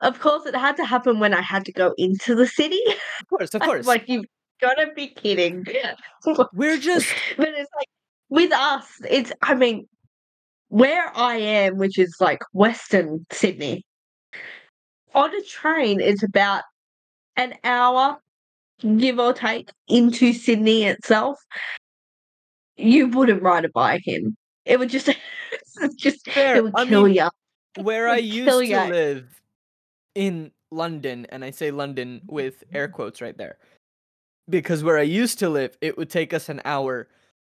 [0.02, 2.82] of course, it had to happen when I had to go into the city.
[3.22, 3.86] Of course, of course.
[3.88, 4.26] like, "You've
[4.62, 5.66] gotta be kidding."
[6.54, 7.08] We're just
[7.38, 7.88] But it's like,
[8.30, 9.88] with us, it's I mean,
[10.70, 13.84] where I am, which is, like, Western Sydney
[15.14, 16.64] on a train, it's about
[17.36, 18.18] an hour,
[18.98, 21.38] give or take, into Sydney itself.
[22.78, 24.36] You wouldn't ride a bike in.
[24.66, 25.10] It would just
[25.98, 26.64] just it Fair.
[26.64, 27.30] would I kill mean, ya.
[27.80, 29.42] Where I used to live
[30.16, 32.34] in London, and I say London mm-hmm.
[32.34, 33.58] with air quotes right there,
[34.50, 37.08] because where I used to live, it would take us an hour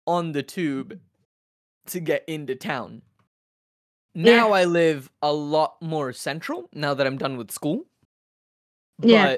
[0.08, 1.92] on the tube mm-hmm.
[1.92, 3.02] to get into town.
[4.16, 4.36] Yeah.
[4.38, 7.86] Now I live a lot more central, now that I'm done with school.
[9.02, 9.38] Yeah.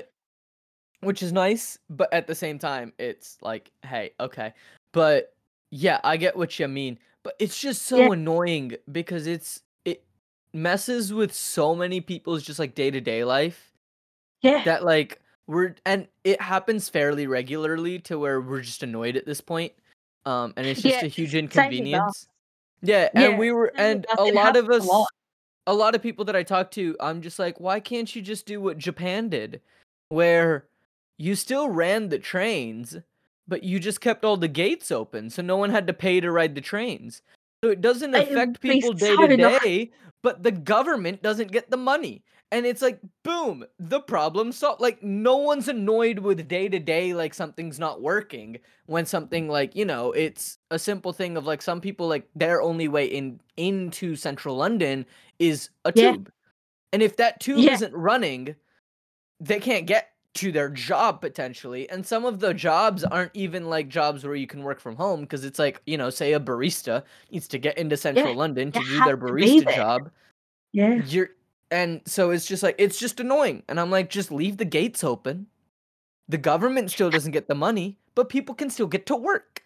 [1.02, 4.54] Which is nice, but at the same time, it's like, "Hey, okay."
[4.94, 5.34] But,
[5.72, 8.08] yeah, I get what you mean, but it's just Yeah.
[8.08, 9.64] so annoying because it's it
[10.54, 13.74] messes with so many people's just, like, day-to-day life
[14.42, 14.66] Yeah.
[14.66, 19.42] that, like, we're and it happens fairly regularly to where we're just annoyed at this
[19.42, 19.74] point,
[20.26, 21.36] um, and it's just Yeah, a huge
[21.94, 22.16] us.
[22.16, 22.28] inconvenience.
[22.82, 25.08] Yeah, Yeah, and we were and a lot of happens a lot.
[25.08, 25.12] us
[25.68, 28.46] a lot of people that I talk to, I'm just like, "Why can't you just
[28.48, 29.62] do what Japan did?"
[30.10, 30.68] Where
[31.20, 32.98] you still ran the trains,
[33.48, 36.32] but you just kept all the gates open, so no one had to pay to
[36.32, 37.22] ride the trains.
[37.64, 39.92] So it doesn't affect people day to day,
[40.24, 42.24] but the government doesn't get the money.
[42.52, 44.82] And it's like, boom, the problem solved.
[44.82, 48.58] like, no one's annoyed with day to day, like, something's not working
[48.88, 52.62] when something like, you know, it's a simple thing of, like, some people, like, their
[52.64, 55.06] only way in into central London
[55.38, 56.16] is a Yeah.
[56.16, 56.32] tube.
[56.94, 57.70] And if that tube Yeah.
[57.70, 58.56] isn't running,
[59.40, 63.90] they can't get to their job potentially, and some of the jobs aren't even, like,
[63.90, 67.04] jobs where you can work from home because it's like, you know, say a barista
[67.32, 70.12] needs to get into Yeah, central London to do their barista job.
[70.74, 71.02] Yeah.
[71.04, 71.32] You're
[71.72, 75.04] and so it's just like it's just annoying, and I'm like, "Just leave the gates
[75.04, 75.48] open."
[76.30, 79.64] The government still doesn't get the money, but people can still get to work.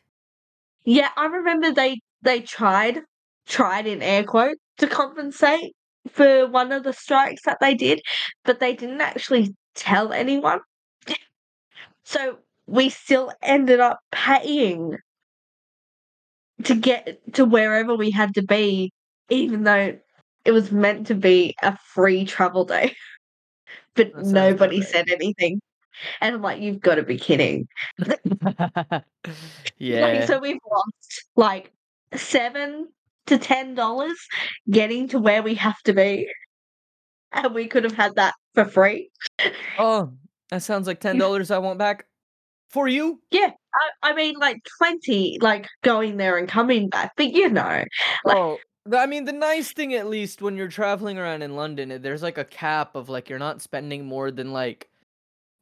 [0.84, 3.02] Yeah, I remember they they tried
[3.48, 5.76] tried in air quotes to compensate
[6.10, 8.02] for one of the strikes that they did,
[8.44, 10.60] but they didn't actually tell anyone.
[12.06, 14.98] So, we still ended up paying
[16.64, 18.92] to get to wherever we had to be,
[19.30, 19.98] even though
[20.46, 22.96] it was meant to be a free travel day.
[23.96, 25.62] But nobody said anything,
[26.22, 27.68] and I'm like, "You've gotta be kidding."
[29.94, 30.26] Like, Yeah.
[30.26, 31.72] so we've lost, like,
[32.16, 32.90] 7
[33.28, 34.18] to $10
[34.72, 36.30] getting to where we have to be,
[37.34, 39.12] and we could have had that for free.
[39.78, 40.14] Oh,
[40.50, 42.06] that sounds like $10 I want back.
[42.70, 43.22] For you.
[43.32, 43.52] Yeah,
[44.04, 47.84] I I mean, like, 20, like, going there and coming back, but, you know,
[48.26, 48.60] like Oh,
[48.94, 52.22] I mean, the nice thing at least when you're traveling around in London, eh, there's,
[52.24, 54.90] like, a cap of, like, you're not spending more than, like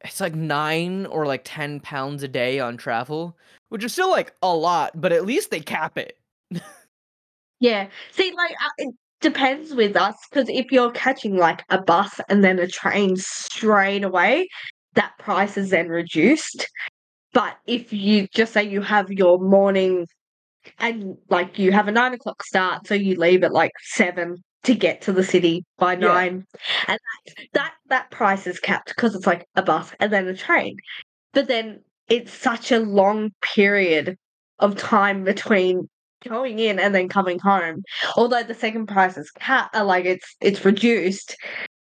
[0.02, 3.36] it's, like, 9 or, like, £10 a day on travel,
[3.70, 6.18] which is still, like, a lot, but at least they cap it.
[7.60, 7.88] Yeah.
[8.12, 8.54] See, like,
[9.24, 14.04] depends with us because if you're catching, like, a bus and then a train straight
[14.04, 14.46] away,
[14.92, 16.68] that price is then reduced.
[17.32, 20.06] But if you just say you have your morning
[20.78, 24.74] and, like, you have a 9 o'clock start, so you leave at, like, 7 to
[24.74, 25.98] get to the city by Yeah.
[25.98, 26.46] 9,
[26.88, 30.36] and that that that price is capped because it's, like, a bus and then a
[30.36, 30.76] train.
[31.32, 34.16] But then it's such a long period
[34.58, 35.88] of time between
[36.28, 37.82] going in and then coming home.
[38.16, 41.36] Although the second price is uh, like, it's it's reduced,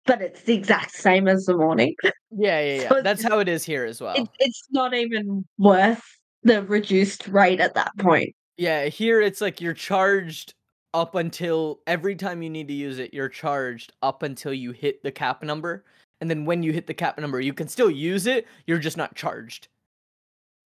[0.07, 1.95] but it's the exact same as the morning.
[2.31, 2.89] Yeah, yeah, yeah.
[2.89, 4.29] So That's how it is here as it's well.
[4.39, 6.03] it's not even worth
[6.43, 8.35] the reduced rate at that point.
[8.57, 10.55] Yeah, here it's like you're charged
[10.93, 15.03] up until every time you need to use it, you're charged up until you hit
[15.03, 15.85] the cap number,
[16.21, 18.97] and then when you hit the cap number, you can still use it, you're just
[18.97, 19.67] not charged.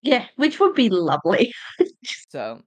[0.03, 1.53] Yeah, which would be lovely.
[2.31, 2.63] So,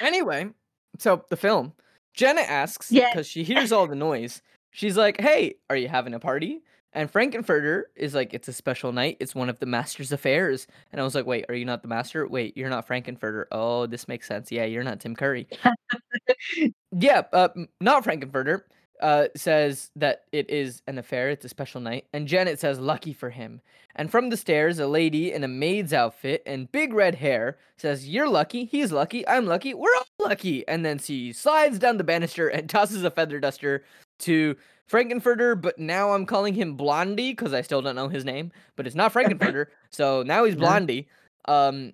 [0.00, 0.50] anyway,
[0.98, 1.72] so the film,
[2.14, 4.42] Jenna asks because she hears all the noise.
[4.70, 6.62] She's like, "Hey, are you having a party?"
[6.94, 9.16] And Frank-N-Furter is like, "It's a special night.
[9.18, 11.88] It's one of the master's affairs." And I was like, "Wait, are you not the
[11.88, 12.26] master?
[12.26, 13.46] Wait, you're not Frank-N-Furter.
[13.50, 14.52] Oh, this makes sense.
[14.52, 15.48] Yeah, you're not Tim Curry."
[16.92, 17.48] yeah, uh,
[17.80, 18.62] not Frank-N-Furter.
[19.02, 21.28] Uh, says that it is an affair.
[21.28, 22.06] It's a special night.
[22.12, 23.60] And Janet says, "Lucky for him."
[23.94, 28.08] And from the stairs, a lady in a maid's outfit and big red hair says,
[28.08, 30.66] You're lucky, he's lucky, I'm lucky, we're all lucky.
[30.66, 33.84] And then she slides down the banister and tosses a feather duster
[34.20, 38.52] to Frank-N-Furter, but now I'm calling him Blondie because I still don't know his name,
[38.76, 41.08] but it's not Frank-N-Furter, so now he's Blondie.
[41.46, 41.92] Um,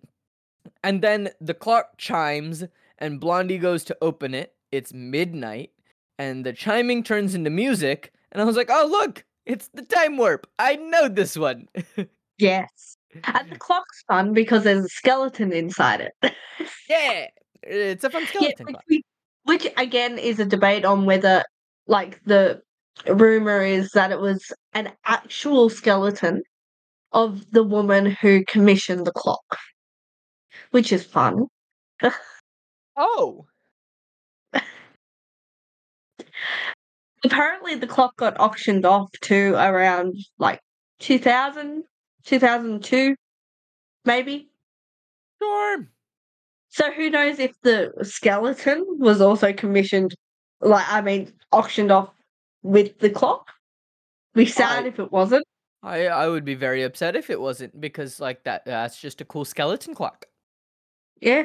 [0.84, 2.64] and then the clock chimes
[2.98, 4.54] and Blondie goes to open it.
[4.70, 5.70] It's midnight,
[6.18, 10.16] and the chiming turns into music, and I was like, Oh, look, it's the time
[10.16, 10.46] warp.
[10.58, 11.68] I know this one.
[12.40, 12.96] Yes.
[13.24, 16.34] And the clock's fun because there's a skeleton inside it.
[16.88, 17.26] yeah,
[17.64, 18.84] it's a fun Yeah, skeleton which, clock.
[18.88, 19.04] we-
[19.42, 21.42] which again is a debate on whether,
[21.88, 22.62] like, the
[23.08, 26.44] rumor is that it was an actual skeleton
[27.10, 29.58] of the woman who commissioned the clock,
[30.70, 31.46] which is fun.
[32.96, 33.47] Oh,
[37.24, 40.61] Apparently, the clock got auctioned off to around like
[41.01, 41.82] 2000,
[42.24, 43.16] 2002,
[44.05, 44.51] maybe.
[45.43, 45.86] sure.
[46.70, 50.14] So who knows if the skeleton was also commissioned,
[50.61, 52.11] like I mean, auctioned off
[52.62, 53.49] with the clock?
[54.34, 55.45] Be sad I- if it wasn't.
[55.82, 59.24] I I would be very upset if it wasn't because like that that's just a
[59.24, 60.26] cool skeleton clock.
[61.20, 61.45] Yeah,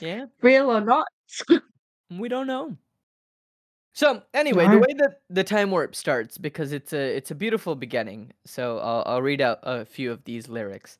[0.00, 1.06] Yeah, real or not.
[2.10, 2.76] we don't know.
[4.00, 7.74] So anyway, the way that the time warp starts because it's a it's a beautiful
[7.74, 8.32] beginning.
[8.46, 10.96] So I'll I'll read out a few of these lyrics,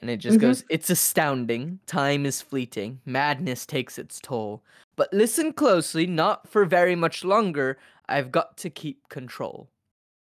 [0.00, 0.40] and it just Mhm.
[0.40, 1.78] goes: "It's astounding.
[1.86, 3.00] Time is fleeting.
[3.06, 4.64] Madness takes its toll.
[4.96, 6.08] But listen closely.
[6.08, 7.78] Not for very much longer.
[8.08, 9.68] I've got to keep control."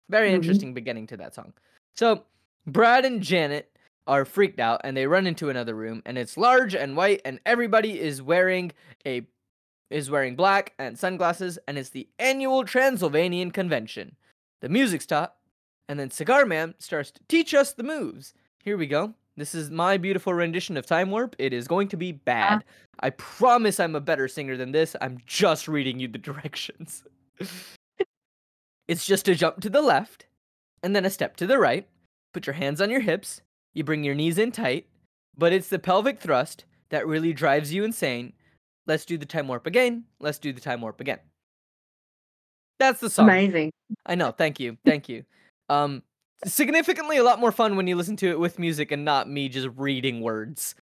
[0.08, 0.34] Very Mhm.
[0.36, 1.52] interesting beginning to that song.
[1.96, 2.24] So
[2.66, 3.70] Brad and Janet
[4.06, 7.40] are freaked out and they run into another room and it's large and white and
[7.44, 8.72] everybody is wearing
[9.04, 9.26] a
[9.91, 14.16] is wearing black and sunglasses and it's the annual Transylvanian convention.
[14.61, 15.37] The music stops
[15.89, 18.34] and then Cigar Man starts to teach us the moves.
[18.64, 19.14] Here we go.
[19.37, 21.37] This is my beautiful rendition of Time Warp.
[21.39, 22.64] It is going to be bad.
[22.66, 22.72] Ah.
[23.01, 24.97] I promise I'm a better singer than this.
[25.01, 27.05] I'm just reading you the directions.
[28.89, 30.26] it's just a jump to the left
[30.82, 31.87] and then a step to the right.
[32.32, 33.43] Put your hands on your hips.
[33.74, 34.87] You bring your knees in tight,
[35.37, 38.32] but it's the pelvic thrust that really drives you insane.
[38.87, 40.05] Let's do the time warp again.
[40.20, 41.18] Let's do the time warp again.
[42.78, 43.28] That's the song.
[43.28, 43.72] Amazing.
[44.05, 44.30] I know.
[44.30, 44.76] Thank you.
[44.84, 45.24] Thank you.
[45.68, 46.03] Um,
[46.45, 49.49] significantly a lot more fun when you listen to it with music and not me
[49.49, 50.74] just reading words.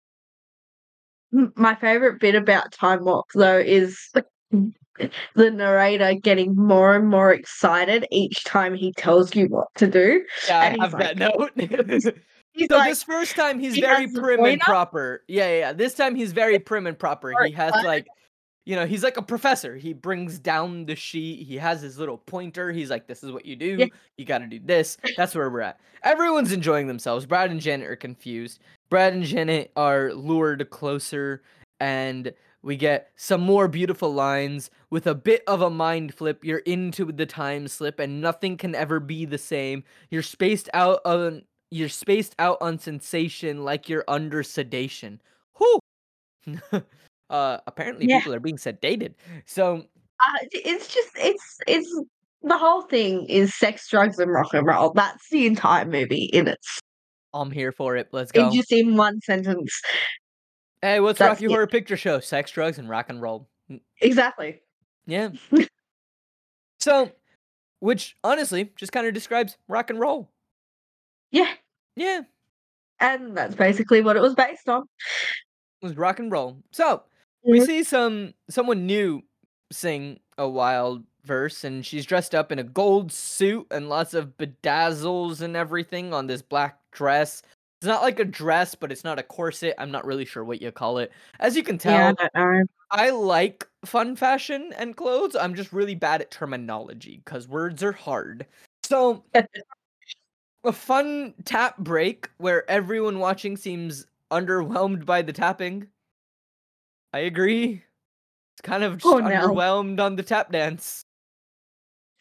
[1.55, 4.11] My favorite bit about Time Warp though is
[5.35, 10.25] the narrator getting more and more excited each time he tells you what to do.
[10.49, 11.53] Yeah, And I have that note.
[12.53, 15.25] He's so like, this first time he's he very prim and proper.
[15.27, 15.73] Yeah, yeah, yeah.
[15.73, 17.33] This time he's very prim and proper.
[17.45, 18.07] He has like,
[18.67, 19.77] you know, he's like a professor.
[19.77, 21.47] He brings down the sheet.
[21.47, 22.71] He has his little pointer.
[22.71, 23.77] He's like, "This is what you do.
[23.79, 23.87] Yeah.
[24.19, 25.81] You got to do this." That's where we're at.
[26.03, 27.27] Everyone's enjoying themselves.
[27.27, 28.61] Brad and Janet are confused.
[28.91, 31.43] Brad and Janet are lured closer,
[31.81, 32.33] and
[32.63, 36.45] we get some more beautiful lines with a bit of a mind flip.
[36.45, 39.83] You're into the time slip, and nothing can ever be the same.
[40.11, 41.43] You're spaced out on
[41.73, 45.21] you're spaced out on sensation like you're under sedation.
[45.57, 45.79] Whew.
[47.31, 48.19] uh, apparently Yeah.
[48.19, 49.15] people are being sedated.
[49.47, 49.87] So
[50.21, 52.01] uh, it's just it's it's
[52.43, 54.93] the whole thing is sex, drugs, and rock and roll.
[54.93, 56.79] That's the entire movie in its
[57.33, 58.09] I'm here for it.
[58.13, 58.51] Let's in go.
[58.53, 59.81] just in one sentence.
[60.83, 61.51] Hey, what's That's Rocky it.
[61.51, 62.21] Horror Picture Show?
[62.21, 63.49] Sex, drugs, and rock and roll.
[63.71, 64.61] Mm, Exactly.
[65.07, 65.31] Yeah.
[66.81, 67.11] so,
[67.79, 70.29] which honestly just kind of describes rock and roll.
[71.31, 71.51] Yeah.
[71.97, 72.23] Yeah,
[73.01, 74.85] And that's basically what it was based on.
[75.81, 76.59] it was rock and roll.
[76.73, 77.03] So
[77.51, 77.67] we Mhm.
[77.67, 79.23] see some someone new
[79.71, 84.37] sing a wild verse, and she's dressed up in a gold suit and lots of
[84.39, 87.43] bedazzles and everything on this black dress.
[87.81, 89.75] It's not like a dress, but it's not a corset.
[89.79, 91.13] I'm not really sure what you call it.
[91.41, 92.63] As you can tell, Yeah, I.
[92.91, 95.35] I like fun fashion and clothes.
[95.37, 98.47] I'm just really bad at terminology because words are hard.
[98.85, 99.25] So,
[100.65, 105.89] a fun tap break where everyone watching seems underwhelmed by the tapping.
[107.13, 107.83] I agree.
[108.55, 109.29] It's kind of just Oh, no.
[109.29, 111.05] underwhelmed on the tap dance.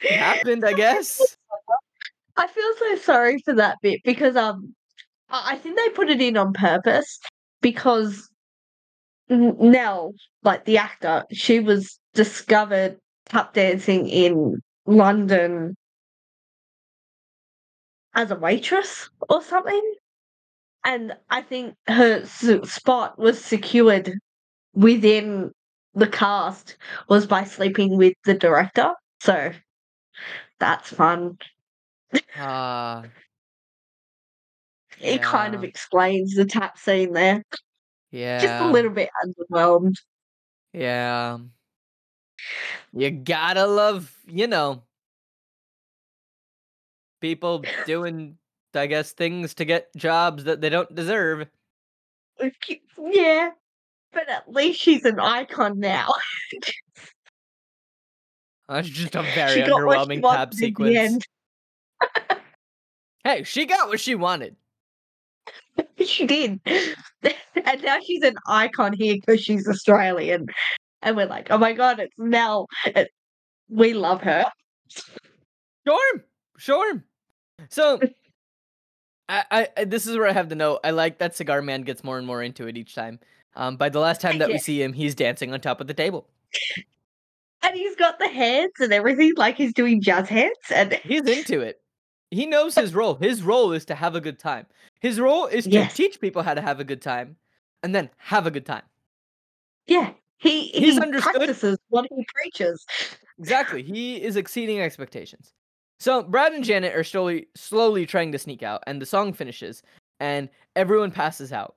[0.01, 1.37] It happened, I guess.
[2.35, 4.73] I feel so sorry for that bit because um
[5.29, 7.19] I I think they put it in on purpose
[7.61, 8.29] because
[9.29, 10.13] Nell,
[10.43, 15.75] like the actor, she was discovered tap dancing in London
[18.13, 19.93] as a waitress or something.
[20.83, 24.13] And I think her spot was secured
[24.73, 25.51] within
[25.93, 26.77] the cast
[27.09, 28.93] was by sleeping with the director.
[29.19, 29.51] So
[30.59, 31.37] that's fun.
[32.35, 33.03] Ah,
[34.99, 37.43] It kind of explains the tap scene there.
[38.11, 38.39] Yeah.
[38.39, 39.95] Just a little bit underwhelmed.
[40.73, 41.39] yeah.
[42.93, 44.83] You gotta love, you know,
[47.21, 48.37] people doing,
[48.73, 51.47] I guess, things to get jobs that they don't deserve.
[52.97, 53.51] Yeah,
[54.11, 56.09] but at least she's an icon now.
[58.67, 61.23] That's just a very underwhelming tap sequence.
[63.23, 64.55] Hey, she got what she wanted.
[66.03, 66.59] She did.
[66.65, 70.47] And now she's an icon here because she's Australian.
[71.03, 72.67] And we're like, oh my god, it's Nell.
[72.85, 73.11] It-
[73.69, 74.45] we love her.
[75.87, 76.25] Sure,
[76.57, 77.03] sure.
[77.69, 77.99] So,
[79.29, 80.79] I, I, this is where I have the note.
[80.83, 83.19] I like that Cigar Man gets more and more into it each time.
[83.55, 85.93] Um, by the last time that we see him, he's dancing on top of the
[85.93, 86.27] table.
[87.63, 90.55] And he's got the hands and everything, like he's doing jazz hands.
[90.73, 91.79] And He's into it.
[92.31, 93.15] He knows his role.
[93.15, 94.65] His role is to have a good time.
[95.01, 95.93] His role is to Yes.
[95.95, 97.35] teach people how to have a good time,
[97.83, 98.83] and then have a good time.
[99.85, 101.35] yeah, he, He's he understood.
[101.35, 102.85] practices what he preaches.
[103.37, 103.83] Exactly.
[103.83, 105.53] He is exceeding expectations.
[106.01, 109.83] So Brad and Janet are slowly slowly trying to sneak out, and the song finishes,
[110.19, 111.75] and everyone passes out.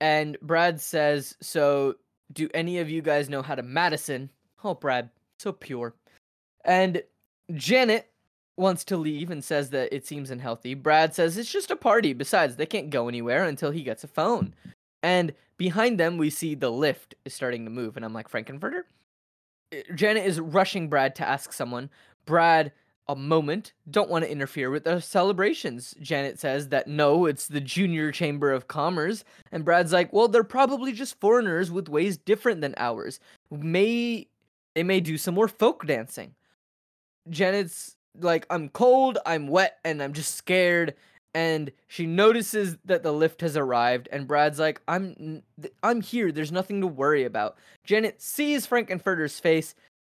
[0.00, 1.96] And Brad says, So
[2.32, 4.30] do any of you guys know how to Madison?
[4.64, 5.94] Oh, Brad, so pure.
[6.64, 7.02] And
[7.52, 8.10] Janet
[8.56, 10.72] wants to leave and says that it seems unhealthy.
[10.72, 12.14] Brad says it's just a party.
[12.14, 14.54] Besides, they can't go anywhere until he gets a phone.
[15.02, 17.96] And behind them, we see the lift is starting to move.
[17.96, 18.84] And I'm like, Frank-N-Furter?
[19.74, 21.90] Uh, Janet is rushing Brad to ask someone.
[22.24, 22.72] Brad,
[23.08, 25.94] a moment, don't want to interfere with the celebrations.
[26.00, 29.24] Janet says that no, it's the Junior Chamber of Commerce.
[29.50, 33.18] And Brad's like, well, they're probably just foreigners with ways different than ours.
[33.50, 34.28] May
[34.74, 36.34] they may do some more folk dancing.
[37.30, 40.94] Janet's like, I'm cold, I'm wet, and I'm just scared.
[41.34, 45.42] And she notices that the lift has arrived, and Brad's like, I'm
[45.82, 46.30] I'm here.
[46.32, 47.56] There's nothing to worry about.
[47.84, 49.74] Janet sees Frank-N-Furter's face,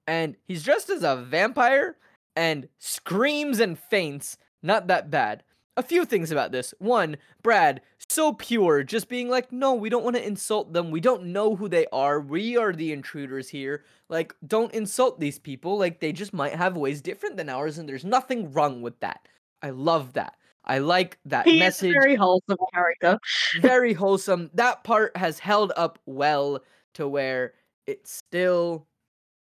[0.06, 1.96] and he's dressed as a vampire
[2.36, 4.36] and screams and faints.
[4.62, 5.42] Not that bad.
[5.76, 6.74] A few things about this.
[6.78, 10.90] One, Brad, so pure, just being like, no, we don't want to insult them.
[10.90, 12.20] We don't know who they are.
[12.20, 13.84] We are the intruders here.
[14.08, 15.78] Like, don't insult these people.
[15.78, 19.26] Like, they just might have ways different than ours, and there's nothing wrong with that.
[19.62, 20.34] I love that.
[20.64, 23.18] I like that He message very wholesome character.
[23.62, 24.50] very wholesome.
[24.54, 26.62] That part has held up well
[26.94, 27.54] to where
[27.86, 28.86] it's still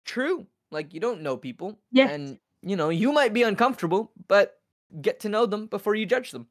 [0.06, 0.46] true.
[0.70, 2.10] Like you don't know people, Yes.
[2.12, 4.60] and you know you might be uncomfortable, but
[5.00, 6.46] get to know them before you judge them.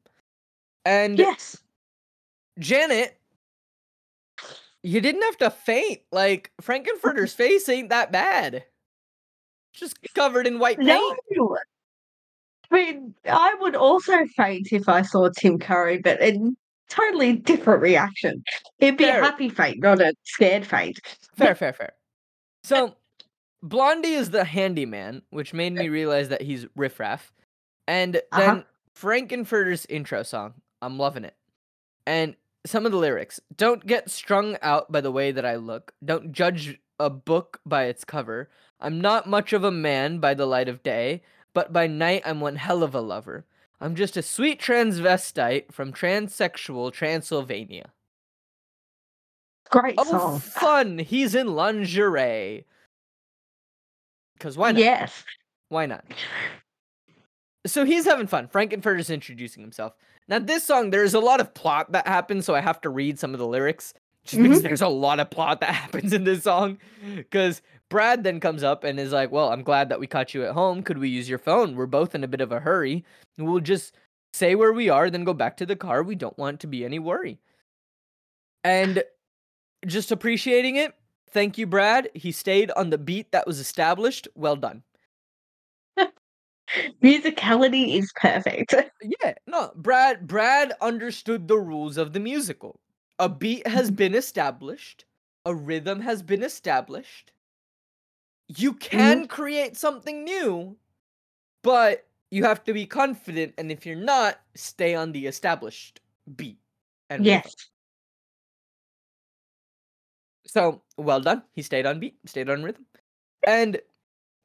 [0.84, 1.56] And Yes.
[2.58, 3.18] Janet,
[4.82, 6.00] you didn't have to faint.
[6.10, 8.64] Like Frank-N-Furter's face ain't that bad.
[9.72, 10.88] Just covered in white paint.
[11.36, 11.56] No.
[12.70, 16.38] I mean, I would also faint if I saw Tim Curry, but a
[16.88, 18.42] totally different reaction.
[18.78, 19.20] It'd be Fair.
[19.20, 20.98] a happy faint, not a scared faint.
[21.36, 21.92] Fair, fair, fair.
[22.64, 22.94] So,
[23.62, 27.32] Blondie is the handyman, which made me realize that he's Riff Raff.
[27.86, 28.62] And then Uh-huh.
[28.94, 30.54] Frank-N-Furter's intro song.
[30.82, 31.36] I'm loving it.
[32.06, 35.92] And some of the lyrics Don't get strung out by the way that I look.
[36.04, 38.48] Don't judge a book by its cover.
[38.80, 41.22] I'm not much of a man by the light of day,
[41.54, 43.44] but by night I'm one hell of a lover.
[43.80, 47.92] I'm just a sweet transvestite from transsexual Transylvania.
[49.70, 50.40] Great Oh, song.
[50.40, 50.98] fun!
[50.98, 52.64] He's in lingerie.
[54.40, 54.80] Because why not?
[54.80, 55.24] Yes.
[55.68, 56.02] Why not?
[57.66, 58.48] So he's having fun.
[58.48, 59.92] Frank-N-Furter's introducing himself.
[60.28, 63.18] Now, this song, there's a lot of plot that happens, so I have to read
[63.18, 63.92] some of the lyrics.
[64.24, 64.66] Just because mm-hmm.
[64.66, 66.78] there's a lot of plot that happens in this song.
[67.16, 67.60] Because
[67.90, 70.52] Brad then comes up and is like, Well, I'm glad that we caught you at
[70.52, 70.82] home.
[70.82, 71.76] Could we use your phone?
[71.76, 73.04] We're both in a bit of a hurry.
[73.36, 73.94] We'll just
[74.32, 76.02] say where we are, then go back to the car.
[76.02, 77.40] We don't want to be any worry.
[78.64, 79.02] And
[79.86, 80.94] just appreciating it.
[81.32, 82.08] Thank you, Brad.
[82.14, 84.26] He stayed on the beat that was established.
[84.34, 84.82] Well done.
[87.02, 88.74] Musicality is perfect.
[89.22, 92.80] Yeah, no, Brad Brad understood the rules of the musical.
[93.18, 93.96] A beat has mm-hmm.
[93.96, 95.06] been established,
[95.46, 97.32] a rhythm has been established.
[98.48, 99.26] You can mm-hmm.
[99.26, 100.76] create something new,
[101.62, 106.00] but you have to be confident and if you're not, stay on the established
[106.36, 106.58] beat.
[107.08, 107.54] and Yes.
[110.50, 111.44] So well done.
[111.54, 112.84] He stayed on beat, stayed on rhythm.
[113.46, 113.80] And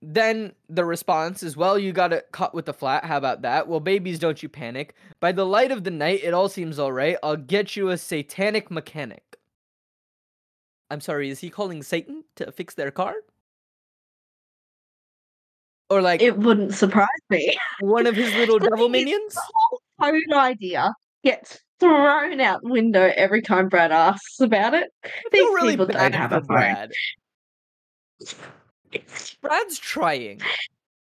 [0.03, 3.05] then the response is, well, you got it caught with the flat.
[3.05, 3.67] How about that?
[3.67, 4.93] Well, babies, don't you panic.
[5.19, 7.17] By the light of the night, it all seems all right.
[7.23, 9.37] I'll get you a satanic mechanic.
[10.91, 13.15] I'm sorry, is he calling Satan to fix their car?
[15.89, 17.57] Or like It wouldn't surprise me.
[17.79, 19.33] one of his little devil minions?
[19.33, 24.93] The whole code idea gets thrown out the window every time Brad asks about it.
[25.31, 26.47] These really people don't have a phone.
[26.47, 26.91] Brad.
[29.41, 30.41] Brad's trying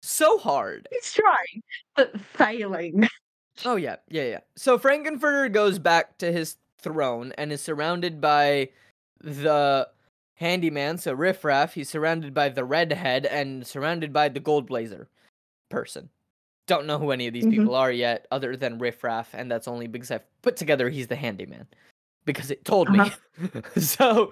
[0.01, 0.87] so hard.
[0.91, 1.63] He's trying,
[1.95, 3.07] but failing.
[3.65, 4.39] Oh yeah, yeah, yeah.
[4.55, 8.69] So Frank-N-Furter goes back to his throne and is surrounded by
[9.19, 9.87] the
[10.35, 11.73] handyman, so Riff Raff.
[11.73, 15.09] He's surrounded by the redhead and surrounded by the gold blazer
[15.69, 16.09] person.
[16.71, 17.51] Don't know who any of these Mhm.
[17.51, 21.07] people are yet, other than Riff Raff, and that's only because I've put together he's
[21.07, 21.67] the handyman.
[22.23, 23.11] Because it told me.
[23.77, 24.31] so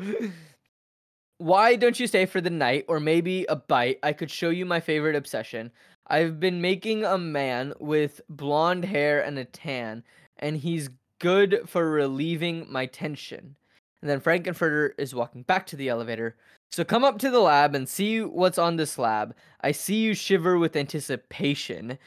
[1.38, 3.99] why don't you stay for the night or maybe a bite?
[4.03, 5.70] I could show you my favorite obsession.
[6.07, 10.06] I've been making a man with blonde hair and a tan,
[10.38, 10.90] and he's
[11.20, 13.57] good for relieving my tension.
[14.02, 16.38] And then Frank-N-Furter is walking back to the elevator.
[16.72, 19.36] So come up to the lab and see what's on this slab.
[19.61, 21.98] I see you shiver with anticipation.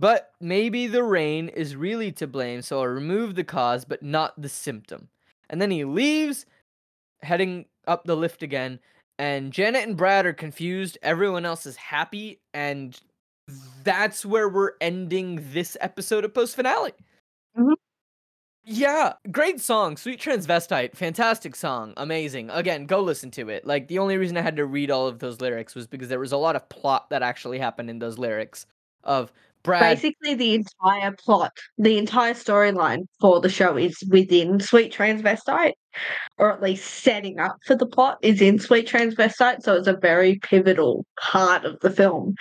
[0.00, 4.40] But maybe the rain is really to blame, so I'll remove the cause but not
[4.40, 5.10] the symptom.
[5.50, 6.46] And then he leaves,
[7.22, 8.80] heading up the lift again.
[9.18, 10.98] And Janet and Brad are confused.
[11.02, 12.40] Everyone else is happy.
[12.54, 13.00] And
[13.84, 16.92] that's where we're ending this episode of Post Finale.
[17.58, 17.74] Mhm.
[18.64, 19.96] Yeah, great song.
[19.96, 20.96] Sweet Transvestite.
[20.96, 21.94] Fantastic song.
[21.96, 22.50] Amazing.
[22.50, 23.66] Again, go listen to it.
[23.66, 26.20] Like, the only reason I had to read all of those lyrics was because there
[26.20, 28.66] was a lot of plot that actually happened in those lyrics
[29.04, 29.32] of
[29.62, 29.96] Brad.
[29.96, 35.74] Basically, the entire plot, the entire storyline for the show is within Sweet Transvestite,
[36.38, 39.62] or at least setting up for the plot is in Sweet Transvestite.
[39.62, 42.34] So it's a very pivotal part of the film.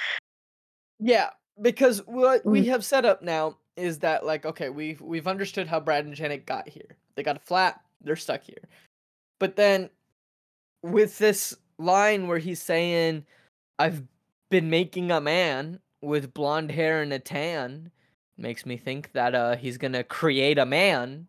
[0.99, 1.29] Yeah,
[1.61, 2.67] because what we Mm.
[2.67, 6.45] have set up now is that like okay, we've we've understood how Brad and Janet
[6.45, 6.97] got here.
[7.15, 8.67] They got a flat, they're stuck here.
[9.39, 9.89] But then
[10.83, 13.25] with this line where he's saying
[13.77, 14.03] I've
[14.49, 17.91] been making a man with blonde hair and a tan
[18.37, 21.27] makes me think that uh he's to create a man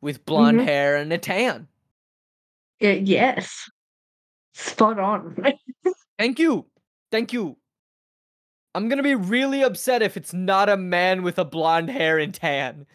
[0.00, 0.64] with blonde Mhm.
[0.64, 1.68] hair and a tan.
[2.80, 3.70] Y- yes,
[4.54, 5.36] spot on.
[6.18, 6.66] Thank you.
[7.10, 7.56] Thank you.
[8.74, 12.34] I'm gonna be really upset if it's not a man with a blonde hair and
[12.34, 12.86] tan.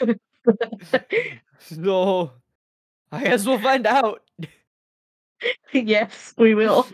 [1.60, 2.32] So
[3.12, 4.22] I guess we'll find out.
[5.72, 6.86] yes, we will.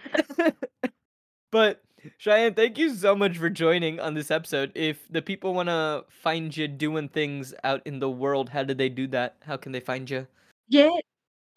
[1.52, 1.83] but
[2.18, 4.72] Cheyenne, thank you so much for joining on this episode.
[4.74, 8.74] If the people want to find you doing things out in the world, how do
[8.74, 9.36] they do that?
[9.44, 10.26] How can they find you?
[10.68, 10.90] Yeah,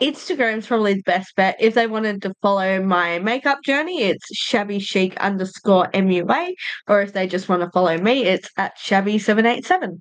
[0.01, 1.55] Instagram's probably the best bet.
[1.59, 6.53] If they wanted to follow my makeup journey, it's shabby chic underscore MUA.
[6.87, 9.99] Or if they just want to follow me, it's at shabby787.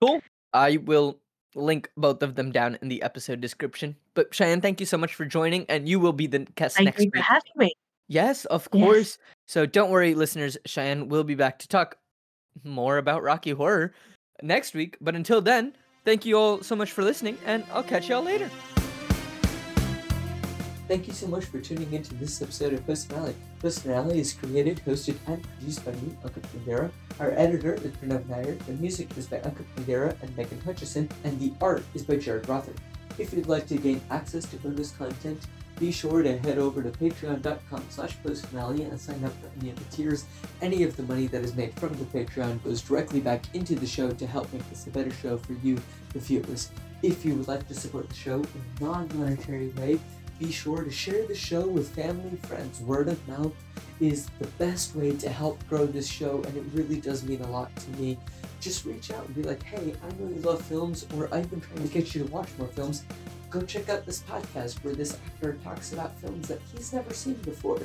[0.00, 0.20] Cool.
[0.52, 1.18] I will
[1.54, 3.96] link both of them down in the episode description.
[4.14, 6.86] But Cheyenne, thank you so much for joining, and you will be the guest Thank
[6.86, 7.24] next you for week.
[7.24, 7.74] having me.
[8.08, 8.82] Yes, of Yes.
[8.82, 9.18] course.
[9.46, 10.56] So don't worry, listeners.
[10.66, 11.96] Cheyenne will be back to talk
[12.64, 13.92] more about Rocky Horror
[14.42, 14.96] next week.
[15.00, 15.74] But until then,
[16.04, 18.50] thank you all so much for listening, and I'll catch y'all later.
[20.88, 23.34] Thank you so much for tuning into this episode of Post Finale.
[23.60, 26.90] Post Finale is created, hosted, and produced by me, Ankit Madhira.
[27.20, 28.56] Our editor is Pranav Nair.
[28.66, 32.46] The music is by Ankit Madhira and Megan Hutchison, and the art is by Jarid
[32.48, 32.72] Rother.
[33.16, 35.40] If you'd like to gain access to bonus content,
[35.82, 39.76] be sure to head over to patreon.com slash postfinale and sign up for any of
[39.76, 40.26] the tiers.
[40.60, 43.86] Any of the money that is made from the Patreon goes directly back into the
[43.86, 45.80] show to help make this a better show for you,
[46.12, 46.70] the viewers.
[47.02, 49.98] If you would like to support the show in a non-monetary way,
[50.38, 52.80] be sure to share the show with family, friends.
[52.80, 53.52] Word of mouth
[53.98, 57.50] is the best way to help grow this show, and it really does mean a
[57.50, 58.18] lot to me.
[58.60, 61.60] Just reach out and be like, hey, I know you love films, or I've been
[61.60, 63.02] trying to get you to watch more films
[63.52, 67.34] go check out this podcast where this actor talks about films that he's never seen
[67.34, 67.80] before.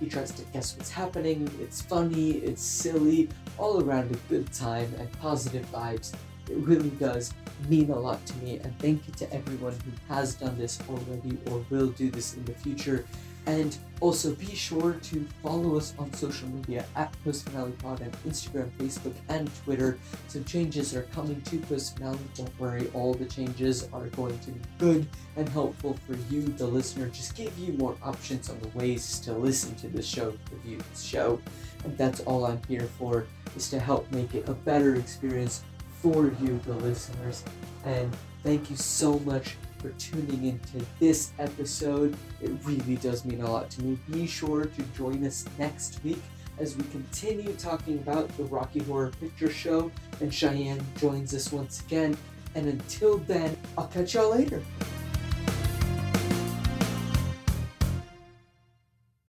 [0.00, 1.48] He tries to guess what's happening.
[1.60, 6.12] It's funny, it's silly, all around a good time and positive vibes.
[6.50, 7.32] It really does
[7.68, 11.38] mean a lot to me, and thank you to everyone who has done this already
[11.50, 13.06] or will do this in the future.
[13.46, 18.10] And also be sure to follow us on social media at Post Finale Pod on
[18.26, 19.98] Instagram, Facebook, and Twitter.
[20.28, 22.18] Some changes are coming to Post Finale.
[22.36, 25.06] Don't worry, all the changes are going to be good
[25.36, 27.08] and helpful for you, the listener.
[27.08, 31.00] Just give you more options on the ways to listen to the show, review the
[31.00, 31.40] show.
[31.84, 35.62] And that's all I'm here for, is to help make it a better experience
[36.00, 37.44] for you, the listeners.
[37.84, 42.16] And thank you so much for tuning into this episode.
[42.40, 43.98] It really does mean a lot to me.
[44.10, 46.22] Be sure to join us next week
[46.58, 49.90] as we continue talking about the Rocky Horror Picture Show,
[50.20, 52.16] and Cheyenne joins us once again.
[52.54, 54.62] And until then, I'll catch y'all later.